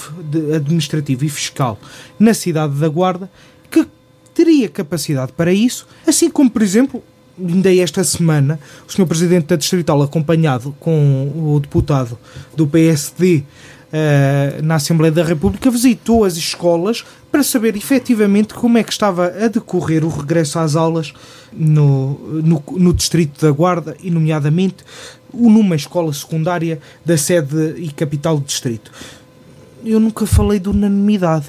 Administrativo 0.54 1.24
e 1.24 1.28
Fiscal 1.28 1.78
na 2.18 2.34
cidade 2.34 2.74
da 2.74 2.88
Guarda, 2.88 3.30
que 3.70 3.86
teria 4.34 4.68
capacidade 4.68 5.32
para 5.32 5.52
isso, 5.52 5.86
assim 6.06 6.30
como, 6.30 6.50
por 6.50 6.62
exemplo, 6.62 7.02
ainda 7.38 7.74
esta 7.74 8.02
semana, 8.04 8.58
o 8.86 8.92
Sr. 8.92 9.06
Presidente 9.06 9.46
da 9.46 9.56
Distrital, 9.56 10.02
acompanhado 10.02 10.74
com 10.78 11.32
o 11.34 11.60
deputado 11.60 12.18
do 12.54 12.66
PSD 12.66 13.42
uh, 13.42 14.62
na 14.62 14.76
Assembleia 14.76 15.12
da 15.12 15.24
República, 15.24 15.70
visitou 15.70 16.24
as 16.24 16.36
escolas 16.36 17.04
para 17.36 17.42
saber 17.42 17.76
efetivamente 17.76 18.54
como 18.54 18.78
é 18.78 18.82
que 18.82 18.90
estava 18.90 19.26
a 19.26 19.46
decorrer 19.48 20.02
o 20.02 20.08
regresso 20.08 20.58
às 20.58 20.74
aulas 20.74 21.12
no, 21.52 22.18
no, 22.42 22.64
no 22.78 22.94
Distrito 22.94 23.44
da 23.44 23.52
Guarda 23.52 23.94
e, 24.02 24.10
nomeadamente, 24.10 24.76
numa 25.34 25.76
escola 25.76 26.10
secundária 26.14 26.80
da 27.04 27.18
sede 27.18 27.74
e 27.76 27.90
capital 27.90 28.38
do 28.38 28.46
Distrito. 28.46 28.90
Eu 29.84 30.00
nunca 30.00 30.24
falei 30.24 30.58
de 30.58 30.70
unanimidade 30.70 31.48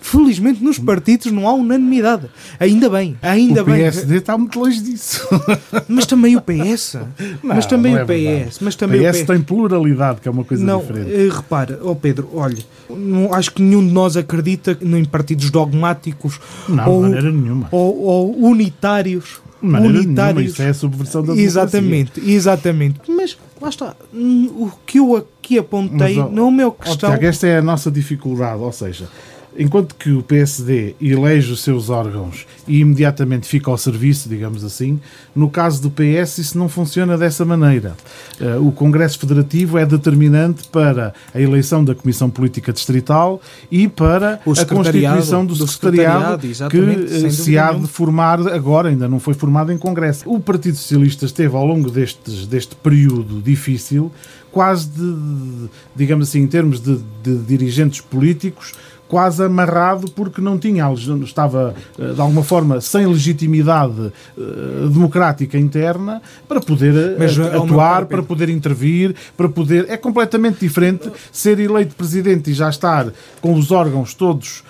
Felizmente 0.00 0.62
nos 0.62 0.78
partidos 0.78 1.30
não 1.32 1.48
há 1.48 1.52
unanimidade. 1.52 2.28
Ainda 2.58 2.88
bem, 2.88 3.16
ainda 3.20 3.62
o 3.62 3.64
bem. 3.64 3.74
O 3.74 3.78
PSD 3.78 4.16
está 4.16 4.38
muito 4.38 4.58
longe 4.58 4.80
disso. 4.80 5.26
Mas 5.88 6.06
também 6.06 6.36
o 6.36 6.40
PS. 6.40 6.96
Não, 7.42 7.54
mas 7.54 7.66
também 7.66 7.94
o 7.94 7.98
é 7.98 8.04
PS. 8.04 8.58
Mas 8.60 8.74
também 8.74 9.00
o 9.00 9.04
PS, 9.04 9.18
o 9.18 9.20
PS 9.20 9.26
tem 9.26 9.40
pluralidade, 9.40 10.20
que 10.20 10.28
é 10.28 10.30
uma 10.30 10.44
coisa 10.44 10.64
não, 10.64 10.80
diferente. 10.80 11.10
Uh, 11.10 11.30
repara, 11.30 11.78
oh 11.82 11.94
Pedro, 11.94 12.28
olha, 12.34 12.58
não, 12.88 13.32
acho 13.34 13.52
que 13.52 13.62
nenhum 13.62 13.86
de 13.86 13.92
nós 13.92 14.16
acredita 14.16 14.76
em 14.80 15.04
partidos 15.04 15.50
dogmáticos 15.50 16.40
não, 16.68 16.88
ou, 16.88 17.02
maneira 17.02 17.30
nenhuma. 17.30 17.68
Ou, 17.70 18.02
ou 18.02 18.38
unitários. 18.38 19.40
Maneira 19.60 19.98
unitários. 19.98 20.34
Nenhuma, 20.36 20.52
isso 20.52 20.62
é 20.62 20.68
a 20.68 20.74
subversão 20.74 21.22
da 21.22 21.34
Exatamente, 21.34 22.12
democracia. 22.12 22.34
exatamente. 22.34 23.00
Mas 23.08 23.38
lá 23.60 23.68
está. 23.68 23.96
O 24.12 24.70
que 24.86 24.98
eu 24.98 25.16
aqui 25.16 25.58
apontei 25.58 26.16
mas, 26.16 26.32
não 26.32 26.44
é 26.44 26.46
o 26.46 26.50
meu 26.50 26.72
questão. 26.72 27.10
Oh, 27.10 27.12
Tiago, 27.12 27.26
esta 27.26 27.46
é 27.46 27.58
a 27.58 27.62
nossa 27.62 27.90
dificuldade, 27.90 28.62
ou 28.62 28.72
seja, 28.72 29.08
enquanto 29.56 29.94
que 29.94 30.10
o 30.10 30.22
PSD 30.22 30.94
elege 31.00 31.52
os 31.52 31.62
seus 31.62 31.90
órgãos 31.90 32.46
e 32.66 32.80
imediatamente 32.80 33.46
fica 33.46 33.70
ao 33.70 33.78
serviço, 33.78 34.28
digamos 34.28 34.64
assim, 34.64 35.00
no 35.34 35.50
caso 35.50 35.82
do 35.82 35.90
PS 35.90 36.38
isso 36.38 36.58
não 36.58 36.68
funciona 36.68 37.16
dessa 37.16 37.44
maneira. 37.44 37.96
Uh, 38.40 38.66
o 38.68 38.72
Congresso 38.72 39.18
Federativo 39.18 39.78
é 39.78 39.86
determinante 39.86 40.68
para 40.68 41.14
a 41.34 41.40
eleição 41.40 41.84
da 41.84 41.94
Comissão 41.94 42.30
Política 42.30 42.72
Distrital 42.72 43.40
e 43.70 43.88
para 43.88 44.34
a 44.34 44.64
constituição 44.64 45.44
do, 45.44 45.54
do 45.54 45.66
secretariado, 45.66 46.46
secretariado 46.54 47.06
que 47.06 47.26
eh, 47.26 47.30
se 47.30 47.58
há 47.58 47.72
de 47.72 47.86
formar 47.86 48.40
agora, 48.48 48.88
ainda 48.88 49.08
não 49.08 49.20
foi 49.20 49.34
formado 49.34 49.72
em 49.72 49.78
Congresso. 49.78 50.28
O 50.30 50.40
Partido 50.40 50.76
Socialista 50.76 51.24
esteve 51.24 51.56
ao 51.56 51.64
longo 51.64 51.90
destes, 51.90 52.46
deste 52.46 52.74
período 52.76 53.40
difícil 53.40 54.12
quase 54.50 54.88
de, 54.88 55.68
digamos 55.94 56.28
assim, 56.28 56.40
em 56.40 56.46
termos 56.46 56.80
de, 56.80 56.98
de 57.22 57.36
dirigentes 57.38 58.00
políticos, 58.00 58.72
quase 59.08 59.42
amarrado 59.42 60.10
porque 60.10 60.40
não 60.40 60.58
tinha, 60.58 60.84
estava 61.24 61.74
eh, 61.98 62.12
de 62.12 62.20
alguma 62.20 62.44
forma 62.44 62.80
sem 62.80 63.06
legitimidade 63.06 64.12
uh, 64.36 64.88
democrática 64.88 65.58
interna 65.58 66.20
para 66.46 66.60
poder 66.60 66.94
eh, 66.94 67.16
Mas, 67.18 67.38
atuar, 67.38 68.06
para 68.06 68.22
poder 68.22 68.48
intervir, 68.48 69.14
para 69.36 69.48
poder. 69.48 69.86
É 69.88 69.96
completamente 69.96 70.60
diferente 70.60 71.10
ser 71.32 71.58
eleito 71.58 71.94
presidente 71.96 72.50
e 72.50 72.54
já 72.54 72.68
estar 72.68 73.06
com 73.40 73.54
os 73.54 73.70
órgãos 73.70 74.14
todos 74.14 74.62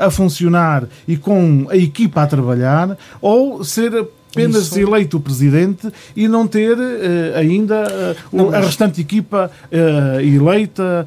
a 0.00 0.10
funcionar 0.10 0.88
e 1.06 1.16
com 1.16 1.68
a 1.70 1.76
equipa 1.76 2.22
a 2.22 2.26
trabalhar, 2.26 2.98
ou 3.20 3.62
ser 3.62 4.08
apenas 4.36 4.66
Isso. 4.66 4.78
eleito 4.78 5.16
o 5.16 5.20
presidente 5.20 5.90
e 6.14 6.28
não 6.28 6.46
ter 6.46 6.76
uh, 6.76 7.36
ainda 7.36 7.86
uh, 7.86 8.36
não, 8.36 8.50
a 8.50 8.60
restante 8.60 9.00
equipa 9.00 9.50
uh, 9.72 10.20
eleita 10.20 11.06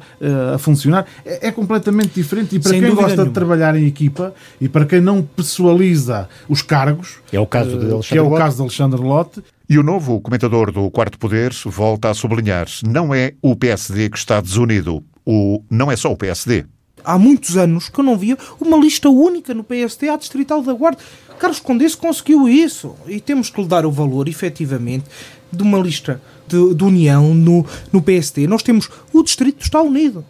a 0.54 0.58
funcionar. 0.58 1.06
É, 1.24 1.48
é, 1.48 1.52
completamente 1.52 2.14
diferente. 2.14 2.56
E 2.56 2.60
para 2.60 2.72
quem 2.72 2.90
gosta 2.90 3.06
nenhuma. 3.08 3.26
de 3.26 3.30
trabalhar 3.30 3.76
em 3.76 3.86
equipa 3.86 4.34
e 4.60 4.68
para 4.68 4.84
quem 4.84 5.00
não 5.00 5.22
pessoaliza 5.22 6.28
os 6.48 6.62
cargos, 6.62 7.18
é 7.32 7.38
o 7.38 7.46
caso 7.46 7.70
de 7.70 7.92
Alexandre 7.92 8.08
que 8.08 8.18
é 8.18 8.22
o 8.22 8.30
caso 8.34 8.56
de 8.56 8.62
Alexandre 8.62 9.00
Lotte. 9.00 9.42
E 9.68 9.78
o 9.78 9.82
novo 9.82 10.20
comentador 10.20 10.72
do 10.72 10.90
Quarto 10.90 11.18
Poder 11.18 11.52
volta 11.66 12.10
a 12.10 12.14
sublinhar: 12.14 12.66
não 12.84 13.14
é 13.14 13.34
o 13.40 13.54
PSD 13.54 14.10
que 14.10 14.18
está 14.18 14.40
desunido. 14.40 15.02
O, 15.24 15.62
não 15.70 15.90
é 15.90 15.96
só 15.96 16.10
o 16.10 16.16
PSD. 16.16 16.64
há 17.04 17.18
muitos 17.18 17.56
anos 17.56 17.88
que 17.88 18.00
eu 18.00 18.04
não 18.04 18.16
via 18.16 18.36
uma 18.60 18.76
lista 18.76 19.08
única 19.08 19.54
no 19.54 19.64
PST 19.64 20.08
à 20.08 20.16
Distrital 20.16 20.62
da 20.62 20.72
Guarda. 20.72 20.98
Carlos 21.40 21.58
Condesse 21.58 21.96
conseguiu 21.96 22.46
isso 22.46 22.94
e 23.06 23.18
temos 23.18 23.48
que 23.48 23.62
lhe 23.62 23.66
dar 23.66 23.86
o 23.86 23.90
valor, 23.90 24.28
efetivamente, 24.28 25.06
de 25.50 25.62
uma 25.62 25.78
lista 25.78 26.20
de, 26.46 26.74
de 26.74 26.84
união 26.84 27.34
no, 27.34 27.64
no 27.90 28.02
PST. 28.02 28.46
Nós 28.46 28.62
temos 28.62 28.90
o 29.10 29.22
Distrito 29.22 29.62
está 29.62 29.80
unido. 29.80 30.22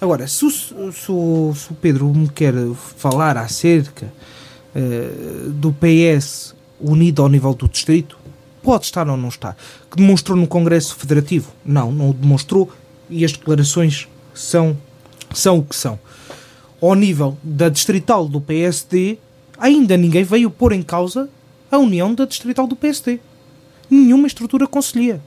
Agora, 0.00 0.28
se 0.28 0.44
o, 0.44 0.50
se, 0.50 0.72
o, 1.10 1.52
se 1.56 1.72
o 1.72 1.74
Pedro 1.74 2.06
me 2.14 2.28
quer 2.28 2.54
falar 2.96 3.36
acerca 3.36 4.12
uh, 4.76 5.50
do 5.50 5.72
PS 5.72 6.54
unido 6.80 7.20
ao 7.20 7.28
nível 7.28 7.52
do 7.52 7.68
Distrito, 7.68 8.16
pode 8.62 8.84
estar 8.84 9.08
ou 9.08 9.16
não 9.16 9.30
estar. 9.30 9.56
Que 9.90 9.96
demonstrou 9.96 10.38
no 10.38 10.46
Congresso 10.46 10.94
Federativo? 10.94 11.50
Não, 11.66 11.90
não 11.90 12.10
o 12.10 12.14
demonstrou 12.14 12.70
e 13.10 13.24
as 13.24 13.32
declarações 13.32 14.06
são, 14.32 14.78
são 15.34 15.58
o 15.58 15.64
que 15.64 15.74
são. 15.74 15.98
Ao 16.80 16.94
nível 16.94 17.36
da 17.42 17.68
Distrital 17.68 18.28
do 18.28 18.40
PSD, 18.40 19.18
ainda 19.58 19.96
ninguém 19.96 20.24
veio 20.24 20.50
pôr 20.50 20.72
em 20.72 20.82
causa 20.82 21.28
a 21.70 21.78
união 21.78 22.14
da 22.14 22.24
Distrital 22.24 22.66
do 22.66 22.76
PSD. 22.76 23.20
Nenhuma 23.90 24.26
estrutura 24.26 24.66
conselhia. 24.66 25.20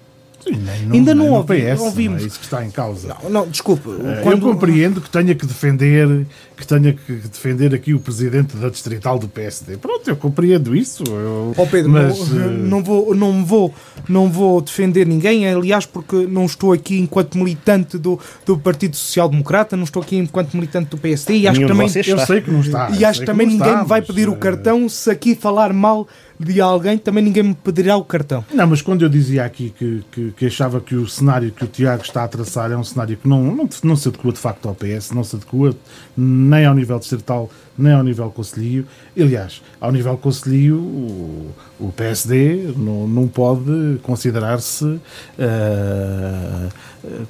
Nem, 0.50 0.86
não, 0.86 0.96
Ainda 0.96 1.16
não 1.16 1.30
ouvi, 1.32 1.62
PS, 1.62 1.82
ouvimos. 1.82 2.18
Não 2.18 2.24
é 2.24 2.28
isso 2.28 2.40
que 2.40 2.46
está 2.46 2.66
em 2.66 2.72
causa. 2.72 3.16
Não, 3.24 3.30
não 3.30 3.48
desculpe. 3.48 3.90
Eh, 3.90 4.22
quando... 4.24 4.48
Eu 4.48 4.54
compreendo 4.54 5.02
que 5.02 5.10
tenha 5.10 5.36
que 5.36 5.46
defender 5.46 6.26
que 6.62 6.68
tenha 6.68 6.94
que 6.94 7.14
defender 7.14 7.74
aqui 7.74 7.94
o 7.94 8.00
presidente 8.00 8.56
da 8.56 8.70
distrital 8.70 9.18
do 9.18 9.28
PSD. 9.28 9.78
Pronto, 9.78 10.08
eu 10.08 10.16
compreendo 10.16 10.76
isso. 10.76 11.04
Eu... 11.08 11.54
Oh 11.58 11.66
Pedro, 11.66 11.92
mas, 11.92 12.30
não, 12.30 12.48
uh... 12.48 12.50
não, 12.52 12.84
vou, 12.84 13.16
não, 13.16 13.46
vou, 13.46 13.74
não 14.08 14.30
vou 14.30 14.62
defender 14.62 15.08
ninguém, 15.08 15.48
aliás, 15.48 15.88
porque 15.88 16.28
não 16.28 16.46
estou 16.46 16.72
aqui 16.72 17.00
enquanto 17.00 17.38
militante 17.38 17.98
do, 17.98 18.20
do 18.46 18.58
Partido 18.58 18.96
Social 18.96 19.28
Democrata, 19.28 19.76
não 19.76 19.84
estou 19.84 20.04
aqui 20.04 20.18
enquanto 20.18 20.54
militante 20.54 20.92
do 20.92 20.98
PSD 20.98 21.38
e 21.38 21.48
acho 21.48 21.60
que 21.60 21.68
também. 21.68 21.90
Eu 22.06 22.20
sei 22.20 22.42
que 22.42 22.52
não 22.52 22.62
está. 22.62 22.92
E 22.92 23.04
acho 23.04 23.22
que 23.22 23.26
também 23.26 23.48
ninguém 23.48 23.68
está, 23.68 23.82
me 23.82 23.88
vai 23.88 24.02
pedir 24.02 24.30
o 24.30 24.36
cartão 24.36 24.88
se 24.88 25.10
aqui 25.10 25.36
falar 25.36 25.74
mal 25.74 26.08
de 26.46 26.62
alguém, 26.62 26.98
também 26.98 27.24
ninguém 27.24 27.44
me 27.44 27.54
pedirá 27.54 27.96
o 27.98 28.04
cartão. 28.04 28.44
Não, 28.54 28.68
mas 28.68 28.82
quando 28.82 29.04
eu 29.04 29.10
dizia 29.10 29.46
aqui 29.46 29.74
que, 29.78 30.04
que, 30.12 30.32
que, 30.32 30.46
achava 30.46 30.82
que 30.82 30.96
o 30.96 31.08
cenário 31.08 31.52
que 31.52 31.64
o 31.64 31.68
Tiago 31.68 32.04
está 32.04 32.24
a 32.24 32.28
traçar 32.28 32.72
é 32.72 32.78
um 32.78 32.84
cenário 32.84 33.18
que 33.18 33.28
não, 33.28 33.44
não, 33.44 33.70
não 33.84 33.96
se 33.96 34.08
adequa 34.08 34.32
de 34.32 34.40
facto 34.40 34.68
ao 34.68 34.76
PS, 34.76 35.12
não 35.12 35.24
se 35.24 35.36
adequa 35.36 35.76
nem 36.18 36.66
ao 36.66 36.76
nível 36.76 37.00
distrital, 37.00 37.50
nem 37.82 37.94
ao 37.94 38.04
nível 38.04 38.30
conselhio. 38.30 38.86
Aliás, 39.20 39.62
ao 39.80 39.92
nível 39.92 40.18
conselhio, 40.18 40.78
o, 40.78 41.52
o 41.80 41.92
PSD 41.92 42.74
não, 42.76 43.08
não 43.08 43.28
pode 43.28 44.00
considerar-se 44.04 44.86
uh, 44.86 45.00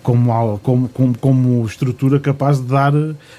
como, 0.04 0.60
como, 0.60 0.90
como, 0.90 1.18
como 1.18 1.66
estrutura 1.66 2.20
capaz 2.20 2.60
de 2.60 2.68
dar 2.68 2.94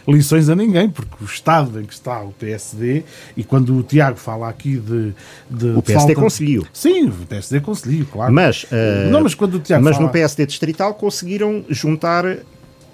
lições 0.06 0.48
a 0.48 0.56
ninguém, 0.56 0.88
porque 0.88 1.22
o 1.22 1.24
estado 1.24 1.80
em 1.80 1.84
que 1.84 1.92
está 1.92 2.22
o 2.22 2.32
PSD, 2.32 3.04
e 3.36 3.44
quando 3.44 3.76
o 3.76 3.82
Tiago 3.82 4.16
fala 4.16 4.48
aqui 4.48 4.76
de. 4.78 5.12
de 5.50 5.70
o 5.76 5.82
PSD 5.82 6.14
conselhio. 6.14 6.66
Sim, 6.72 7.08
o 7.08 7.26
PSD 7.28 7.60
conselhio, 7.60 8.06
claro. 8.06 8.32
Mas, 8.32 8.64
uh, 8.64 9.10
não, 9.10 9.22
mas, 9.22 9.34
quando 9.34 9.54
o 9.54 9.60
Tiago 9.60 9.84
mas 9.84 9.96
fala... 9.96 10.06
no 10.06 10.12
PSD 10.12 10.46
distrital 10.46 10.94
conseguiram 10.94 11.64
juntar 11.68 12.24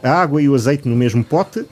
a 0.02 0.10
água 0.10 0.40
e 0.42 0.48
o 0.48 0.54
azeite 0.54 0.88
no 0.88 0.96
mesmo 0.96 1.24
pote 1.24 1.64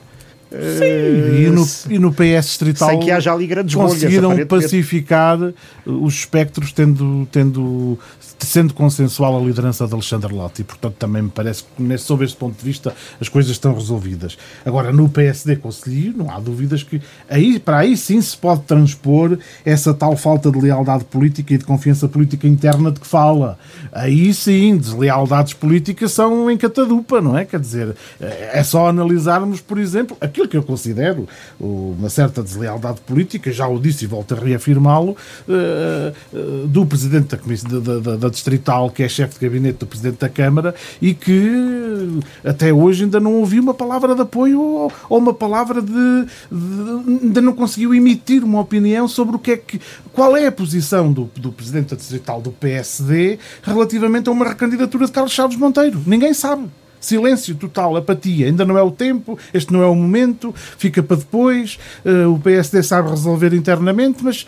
Sim, 0.49 1.45
e, 1.45 1.51
no, 1.51 1.67
e 1.91 1.99
no 1.99 2.13
PS 2.13 2.47
Distrital 2.47 3.01
que 3.01 3.11
haja 3.11 3.33
ali 3.33 3.49
grandes 3.49 3.75
conseguiram 3.75 4.31
bolhas, 4.31 4.47
pacificar 4.47 5.39
os 5.85 6.15
espectros 6.15 6.71
tendo, 6.71 7.27
tendo, 7.33 7.99
sendo 8.39 8.73
consensual 8.73 9.37
a 9.37 9.45
liderança 9.45 9.87
de 9.87 9.93
Alexandre 9.93 10.33
Lotti. 10.33 10.63
Portanto, 10.63 10.95
também 10.95 11.23
me 11.23 11.31
parece 11.31 11.65
que 11.65 11.99
sob 11.99 12.25
este 12.25 12.37
ponto 12.37 12.57
de 12.57 12.65
vista 12.65 12.95
as 13.21 13.29
coisas 13.29 13.51
estão 13.51 13.75
resolvidas. 13.75 14.39
Agora, 14.65 14.93
no 14.93 15.09
PSD 15.09 15.57
Conselho, 15.57 16.15
não 16.17 16.31
há 16.31 16.39
dúvidas 16.39 16.83
que 16.85 17.03
aí, 17.29 17.59
para 17.59 17.79
aí 17.79 17.97
sim 17.97 18.21
se 18.21 18.37
pode 18.37 18.63
transpor 18.63 19.37
essa 19.65 19.93
tal 19.93 20.17
falta 20.17 20.51
de 20.51 20.61
lealdade 20.61 21.05
política 21.05 21.55
e 21.55 21.59
de 21.59 21.65
confiança 21.65 22.07
política 22.07 22.47
interna 22.47 22.93
de 22.93 23.01
que 23.01 23.07
fala. 23.07 23.59
Aí 23.93 24.33
sim, 24.33 24.77
deslealdades 24.77 25.55
políticas 25.55 26.13
são 26.13 26.49
em 26.49 26.57
catadupa, 26.57 27.21
não 27.21 27.37
é? 27.37 27.45
Quer 27.45 27.59
dizer, 27.59 27.97
é 28.21 28.63
só 28.63 28.89
analisarmos, 28.89 29.61
por 29.61 29.79
exemplo, 29.79 30.17
aquilo 30.21 30.46
que 30.47 30.57
eu 30.57 30.63
considero 30.63 31.29
uma 31.59 32.09
certa 32.09 32.43
deslealdade 32.43 33.01
política, 33.01 33.53
já 33.53 33.67
o 33.67 33.79
disse 33.79 34.05
e 34.05 34.09
volto 34.09 34.35
a 34.35 34.39
reafirmá-lo, 34.39 35.17
eh, 35.49 36.13
eh, 36.35 36.39
do 36.67 36.85
Presidente 36.87 37.29
da, 37.29 37.37
Comissão, 37.37 37.81
da, 37.81 37.99
da, 37.99 38.17
da 38.17 38.29
Distrital, 38.29 38.91
que 38.91 39.03
é 39.03 39.09
chefe 39.09 39.39
de 39.39 39.47
gabinete 39.47 39.79
do 39.79 39.87
Presidente 39.87 40.19
da 40.19 40.29
Câmara, 40.29 40.75
e 41.01 41.15
que 41.15 42.21
até 42.45 42.73
hoje 42.73 43.05
ainda 43.05 43.21
não 43.21 43.35
ouvi 43.35 43.59
uma 43.61 43.75
palavra 43.75 44.15
de 44.15 44.23
apoio 44.23 44.61
ou, 44.61 44.93
ou 45.09 45.19
uma 45.19 45.35
palavra 45.35 45.81
de, 45.83 45.93
de, 45.93 47.25
ainda 47.25 47.41
não 47.41 47.53
conseguiu 47.53 47.95
emitir 47.95 48.45
uma 48.45 48.61
opinião 48.61 49.09
sobre 49.09 49.37
o 49.37 49.39
que 49.39 49.53
é 49.53 49.57
que 49.57 49.81
qual 50.13 50.37
é 50.37 50.47
a 50.47 50.53
posição 50.53 51.13
do, 51.13 51.31
do 51.37 51.53
Presidente 51.53 51.91
da 51.91 51.97
Distrital 51.97 52.41
do 52.41 52.51
PSD 52.53 53.39
relativamente 53.63 54.29
a 54.29 54.33
uma 54.33 54.49
recandidatura 54.49 55.07
de 55.07 55.13
Carlos 55.13 55.33
Chaves 55.33 55.57
Monteiro. 55.57 56.03
Ninguém 56.07 56.33
sabe 56.33 56.69
silêncio 57.07 57.55
total, 57.55 57.97
apatia. 57.97 58.47
Ainda 58.47 58.65
não 58.65 58.77
é 58.77 58.83
o 58.83 58.91
tempo, 58.91 59.39
este 59.53 59.73
não 59.73 59.83
é 59.83 59.87
o 59.87 59.95
momento, 59.95 60.55
fica 60.77 61.03
para 61.03 61.17
depois. 61.17 61.79
Uh, 62.05 62.33
o 62.33 62.39
PSD 62.39 62.83
sabe 62.83 63.11
resolver 63.11 63.55
internamente, 63.55 64.23
mas 64.23 64.47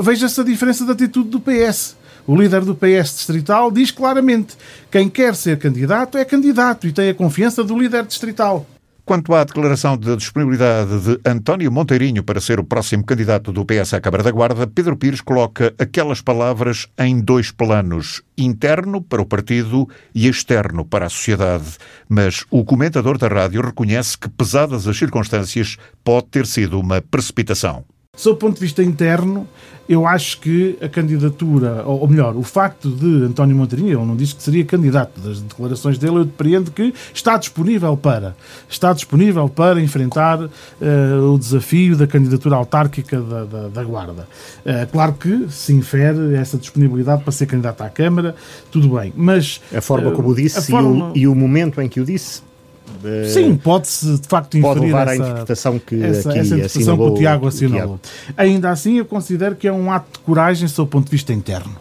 veja-se 0.00 0.40
a 0.40 0.44
diferença 0.44 0.84
de 0.84 0.92
atitude 0.92 1.28
do 1.28 1.40
PS. 1.40 1.96
O 2.26 2.36
líder 2.36 2.60
do 2.64 2.74
PS 2.74 3.16
distrital 3.16 3.70
diz 3.70 3.90
claramente: 3.90 4.56
quem 4.90 5.08
quer 5.08 5.34
ser 5.34 5.58
candidato 5.58 6.16
é 6.16 6.24
candidato 6.24 6.86
e 6.86 6.92
tem 6.92 7.10
a 7.10 7.14
confiança 7.14 7.64
do 7.64 7.78
líder 7.78 8.04
distrital. 8.04 8.66
Quanto 9.04 9.34
à 9.34 9.42
declaração 9.42 9.96
de 9.96 10.14
disponibilidade 10.14 11.00
de 11.00 11.20
António 11.28 11.72
Monteirinho 11.72 12.22
para 12.22 12.40
ser 12.40 12.60
o 12.60 12.64
próximo 12.64 13.04
candidato 13.04 13.52
do 13.52 13.64
PS 13.66 13.94
à 13.94 14.00
Câmara 14.00 14.22
da 14.22 14.30
Guarda, 14.30 14.64
Pedro 14.64 14.96
Pires 14.96 15.20
coloca 15.20 15.74
aquelas 15.76 16.20
palavras 16.20 16.86
em 16.96 17.20
dois 17.20 17.50
planos: 17.50 18.22
interno 18.38 19.02
para 19.02 19.20
o 19.20 19.26
partido 19.26 19.88
e 20.14 20.28
externo 20.28 20.84
para 20.84 21.06
a 21.06 21.10
sociedade. 21.10 21.78
Mas 22.08 22.44
o 22.48 22.64
comentador 22.64 23.18
da 23.18 23.26
rádio 23.26 23.60
reconhece 23.60 24.16
que, 24.16 24.28
pesadas 24.28 24.86
as 24.86 24.96
circunstâncias, 24.96 25.78
pode 26.04 26.28
ter 26.28 26.46
sido 26.46 26.78
uma 26.78 27.02
precipitação. 27.02 27.84
Sob 28.14 28.34
o 28.34 28.36
ponto 28.36 28.56
de 28.56 28.60
vista 28.60 28.82
interno, 28.82 29.48
eu 29.88 30.06
acho 30.06 30.38
que 30.38 30.76
a 30.82 30.88
candidatura, 30.88 31.82
ou, 31.86 32.06
melhor, 32.06 32.36
o 32.36 32.42
facto 32.42 32.90
de 32.90 33.24
António 33.24 33.56
Monteirinho, 33.56 33.98
ele 33.98 34.06
não 34.06 34.14
disse 34.14 34.34
que 34.34 34.42
seria 34.42 34.62
candidato, 34.66 35.18
das 35.18 35.40
declarações 35.40 35.96
dele 35.96 36.16
eu 36.16 36.24
depreendo 36.26 36.70
que 36.70 36.92
está 37.14 37.38
disponível 37.38 37.96
para, 37.96 38.36
está 38.68 38.92
disponível 38.92 39.48
para 39.48 39.80
enfrentar 39.80 40.42
uh, 40.42 41.32
o 41.32 41.38
desafio 41.38 41.96
da 41.96 42.06
candidatura 42.06 42.56
autárquica 42.56 43.18
da, 43.18 43.44
da, 43.44 43.68
da 43.68 43.82
Guarda. 43.82 44.28
Uh, 44.58 44.86
claro 44.92 45.14
que 45.14 45.46
se 45.48 45.72
infere 45.72 46.34
essa 46.34 46.58
disponibilidade 46.58 47.22
para 47.22 47.32
ser 47.32 47.46
candidato 47.46 47.80
à 47.80 47.88
Câmara, 47.88 48.36
tudo 48.70 48.90
bem, 48.90 49.10
mas... 49.16 49.58
A 49.74 49.80
forma 49.80 50.10
como 50.10 50.34
disse 50.34 50.70
forma... 50.70 51.12
e, 51.14 51.18
o, 51.18 51.22
e 51.22 51.28
o 51.28 51.34
momento 51.34 51.80
em 51.80 51.88
que 51.88 51.98
o 51.98 52.04
disse 52.04 52.42
Sim, 53.28 53.56
pode-se 53.56 54.18
de 54.18 54.28
facto 54.28 54.56
inferir 54.56 54.74
pode 54.74 54.86
levar 54.86 55.08
essa, 55.08 55.12
à 55.12 55.16
interpretação 55.16 55.78
que 55.78 56.02
essa, 56.02 56.30
aqui 56.30 56.38
essa 56.38 56.54
interpretação 56.54 56.96
que 56.96 57.02
o 57.02 57.14
Tiago 57.14 57.46
assinalou. 57.46 58.00
Ainda 58.36 58.70
assim, 58.70 58.98
eu 58.98 59.04
considero 59.04 59.54
que 59.54 59.68
é 59.68 59.72
um 59.72 59.90
ato 59.90 60.12
de 60.12 60.18
coragem 60.20 60.68
sob 60.68 60.88
o 60.88 60.90
ponto 60.90 61.06
de 61.06 61.10
vista 61.10 61.32
interno. 61.32 61.76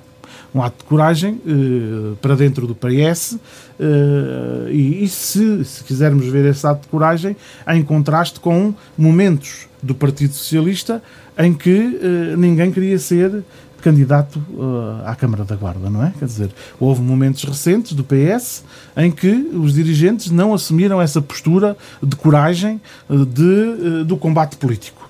Um 0.54 0.62
ato 0.62 0.80
de 0.80 0.84
coragem 0.84 1.42
uh, 1.46 2.18
para 2.22 2.36
dentro 2.36 2.68
do 2.68 2.76
PS 2.76 3.34
uh, 3.80 4.70
e, 4.70 5.04
e 5.04 5.08
se, 5.08 5.64
se 5.64 5.84
quisermos 5.84 6.28
ver 6.28 6.46
esse 6.46 6.68
ato 6.68 6.82
de 6.82 6.88
coragem 6.90 7.38
em 7.70 7.82
contraste 7.82 8.40
com 8.40 8.74
momentos 8.98 9.68
do 9.82 9.96
Partido 9.96 10.34
Socialista 10.34 11.02
em 11.38 11.54
que 11.54 11.72
uh, 11.72 12.38
ninguém 12.38 12.72
queria 12.72 13.00
ser 13.00 13.44
candidato 13.82 14.40
uh, 14.54 15.06
à 15.06 15.16
Câmara 15.16 15.44
da 15.44 15.56
Guarda, 15.56 15.90
não 15.90 16.04
é? 16.04 16.14
Quer 16.18 16.26
dizer, 16.26 16.50
houve 16.80 17.02
momentos 17.02 17.44
recentes 17.44 17.94
do 17.94 18.04
PS 18.04 18.64
em 18.96 19.12
que 19.12 19.50
os 19.54 19.74
dirigentes 19.74 20.32
não 20.32 20.54
assumiram 20.54 21.02
essa 21.02 21.22
postura 21.22 21.76
de 22.02 22.16
coragem 22.16 22.80
uh, 23.10 23.26
de, 23.26 23.42
uh, 23.42 24.06
do 24.06 24.16
combate 24.16 24.56
político. 24.58 25.10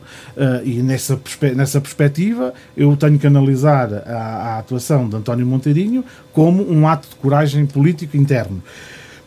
e 0.64 0.82
nessa, 0.82 1.18
perspe 1.18 1.54
nessa 1.54 1.82
perspectiva, 1.82 2.54
eu 2.76 2.96
tenho 2.96 3.20
que 3.20 3.28
analisar 3.28 3.94
a, 3.94 4.18
a 4.56 4.60
atuação 4.60 5.08
de 5.10 5.16
António 5.18 5.46
Monteirinho 5.46 6.04
como 6.32 6.64
um 6.72 6.88
ato 6.88 7.10
de 7.10 7.16
coragem 7.16 7.66
político 7.66 8.16
interno. 8.16 8.64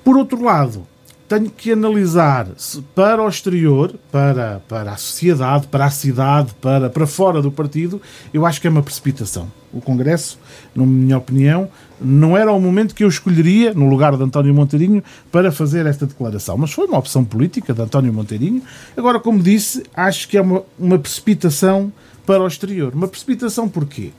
Por 0.02 0.16
outro 0.16 0.42
lado, 0.42 0.86
tenho 1.28 1.50
que 1.50 1.72
analisar 1.72 2.46
para 2.94 3.22
o 3.22 3.28
exterior, 3.28 3.94
para, 4.12 4.60
para 4.68 4.92
a 4.92 4.96
sociedade, 4.96 5.66
para 5.66 5.86
a 5.86 5.90
cidade, 5.90 6.54
para, 6.60 6.90
para 6.90 7.06
fora 7.06 7.40
do 7.40 7.50
partido, 7.50 8.00
eu 8.32 8.44
acho 8.44 8.60
que 8.60 8.66
é 8.66 8.70
uma 8.70 8.82
precipitação. 8.82 9.50
O 9.72 9.80
Congresso, 9.80 10.38
na 10.74 10.84
minha 10.84 11.18
opinião, 11.18 11.68
não 12.00 12.36
era 12.36 12.52
o 12.52 12.60
momento 12.60 12.94
que 12.94 13.02
eu 13.02 13.08
escolheria, 13.08 13.72
no 13.72 13.88
lugar 13.88 14.16
de 14.16 14.22
António 14.22 14.54
Monteirinho, 14.54 15.02
para 15.32 15.50
fazer 15.50 15.86
esta 15.86 16.06
declaração. 16.06 16.56
Mas 16.56 16.72
foi 16.72 16.86
uma 16.86 16.98
opção 16.98 17.24
política 17.24 17.72
de 17.72 17.80
António 17.80 18.12
Monteirinho. 18.12 18.62
Agora, 18.96 19.18
como 19.18 19.42
disse, 19.42 19.82
acho 19.94 20.28
que 20.28 20.36
é 20.36 20.42
uma, 20.42 20.62
uma 20.78 20.98
precipitação 20.98 21.92
para 22.26 22.42
o 22.42 22.46
exterior. 22.46 22.94
Uma 22.94 23.08
precipitação 23.08 23.68
porquê? 23.68 24.12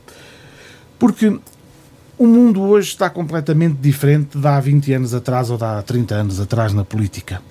Porque 0.98 1.40
o 2.18 2.26
mundo 2.26 2.62
hoje 2.62 2.90
está 2.90 3.10
completamente 3.10 3.76
diferente 3.76 4.38
de 4.38 4.48
há 4.48 4.60
20 4.60 4.94
anos 4.94 5.14
atrás 5.14 5.50
ou 5.50 5.58
de 5.58 5.64
há 5.64 5.82
30 5.82 6.16
anos 6.16 6.40
atrás 6.40 6.74
na 6.74 6.84
política. 6.84 7.42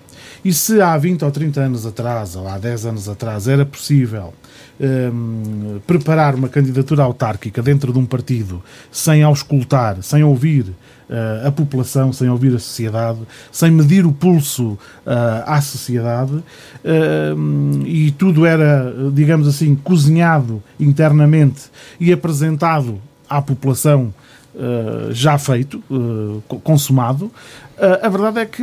E 0.45 0.53
se 0.53 0.81
há 0.81 0.97
20 0.97 1.25
ou 1.25 1.31
30 1.31 1.61
anos 1.61 1.87
atrás, 1.87 2.37
ou 2.37 2.47
há 2.47 2.59
10 2.59 2.87
anos 2.87 3.09
atrás, 3.09 3.49
era 3.49 3.65
possível 3.65 4.35
um, 4.79 5.81
preparar 5.87 6.35
uma 6.35 6.51
candidatura 6.51 7.03
autárquica 7.03 7.63
dentro 7.63 7.93
de 7.93 7.99
um 7.99 8.05
partido 8.05 8.63
sem 8.93 9.23
auscultar, 9.23 10.03
sem 10.03 10.23
ouvir 10.23 10.65
uh, 10.65 11.47
a 11.47 11.51
população, 11.51 12.13
sem 12.13 12.29
ouvir 12.29 12.55
a 12.55 12.59
sociedade, 12.59 13.21
sem 13.51 13.71
medir 13.71 14.05
o 14.05 14.13
pulso 14.13 14.73
uh, 14.73 14.79
à 15.47 15.63
sociedade, 15.63 16.35
uh, 16.35 17.87
e 17.87 18.11
tudo 18.11 18.45
era, 18.45 18.95
digamos 19.15 19.49
assim, 19.49 19.75
cozinhado 19.75 20.63
internamente 20.79 21.71
e 21.99 22.13
apresentado 22.13 23.01
à 23.29 23.41
população 23.41 24.13
Uh, 24.55 25.13
já 25.13 25.37
feito, 25.37 25.83
uh, 25.91 26.41
consumado. 26.61 27.27
Uh, 27.27 28.07
a 28.07 28.09
verdade 28.09 28.39
é 28.39 28.47
que 28.47 28.63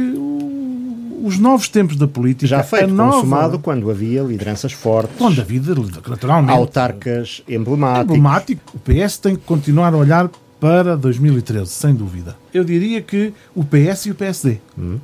os 1.24 1.38
novos 1.38 1.68
tempos 1.68 1.96
da 1.96 2.08
política. 2.08 2.48
Já 2.48 2.64
feito, 2.64 2.94
nova... 2.94 3.18
consumado 3.18 3.60
quando 3.60 3.90
havia 3.92 4.22
lideranças 4.22 4.72
fortes. 4.72 5.16
Quando 5.18 5.40
havia, 5.42 5.62
naturalmente. 6.08 6.58
Autarcas 6.58 7.44
emblemáticas. 7.48 8.06
Emblemático. 8.06 8.74
O 8.74 8.80
PS 8.80 9.18
tem 9.18 9.36
que 9.36 9.42
continuar 9.44 9.94
a 9.94 9.98
olhar 9.98 10.30
para 10.60 10.96
2013, 10.96 11.70
sem 11.70 11.94
dúvida. 11.94 12.36
Eu 12.54 12.64
diria 12.64 13.02
que 13.02 13.34
o 13.56 13.64
PS 13.64 14.06
e 14.06 14.12
o 14.12 14.16
PSD. 14.16 14.60
Hum. 14.78 14.98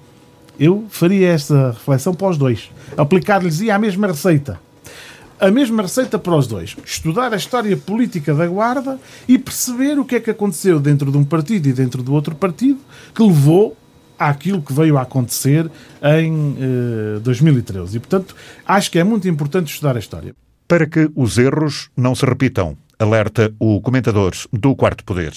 Eu 0.60 0.86
faria 0.90 1.30
esta 1.30 1.72
reflexão 1.72 2.14
para 2.14 2.30
os 2.30 2.38
dois. 2.38 2.72
Aplicar-lhes 2.96 3.62
a 3.70 3.78
mesma 3.78 4.08
receita 4.08 4.60
a 5.40 5.52
mesma 5.52 5.84
receita 5.84 6.18
para 6.18 6.36
os 6.36 6.48
dois. 6.48 6.76
Estudar 6.86 7.34
a 7.34 7.38
história 7.38 7.76
política 7.78 8.34
da 8.34 8.48
Guarda 8.48 9.00
e 9.28 9.38
perceber 9.38 10.00
o 10.00 10.06
que 10.06 10.16
é 10.16 10.20
que 10.20 10.32
aconteceu 10.32 10.80
dentro 10.80 11.12
de 11.12 11.18
um 11.18 11.24
partido 11.24 11.68
e 11.68 11.74
dentro 11.74 12.02
do 12.02 12.14
outro 12.14 12.36
partido 12.36 12.80
que 13.14 13.24
levou 13.24 13.78
àquilo 14.18 14.62
que 14.62 14.74
veio 14.74 14.98
a 14.98 15.04
acontecer 15.04 15.70
em 16.02 16.58
eh, 16.60 17.20
2013. 17.20 17.98
E, 17.98 18.00
portanto, 18.00 18.36
acho 18.66 18.90
que 18.90 18.98
é 18.98 19.04
muito 19.04 19.28
importante 19.28 19.72
estudar 19.72 19.96
a 19.96 20.00
história. 20.00 20.36
Para 20.68 20.88
que 20.88 21.10
os 21.16 21.38
erros 21.38 21.90
não 21.96 22.16
se 22.16 22.26
repitam, 22.26 22.76
alerta 23.00 23.54
o 23.60 23.80
comentador 23.80 24.34
do 24.52 24.76
Quarto 24.76 25.04
Poder. 25.04 25.34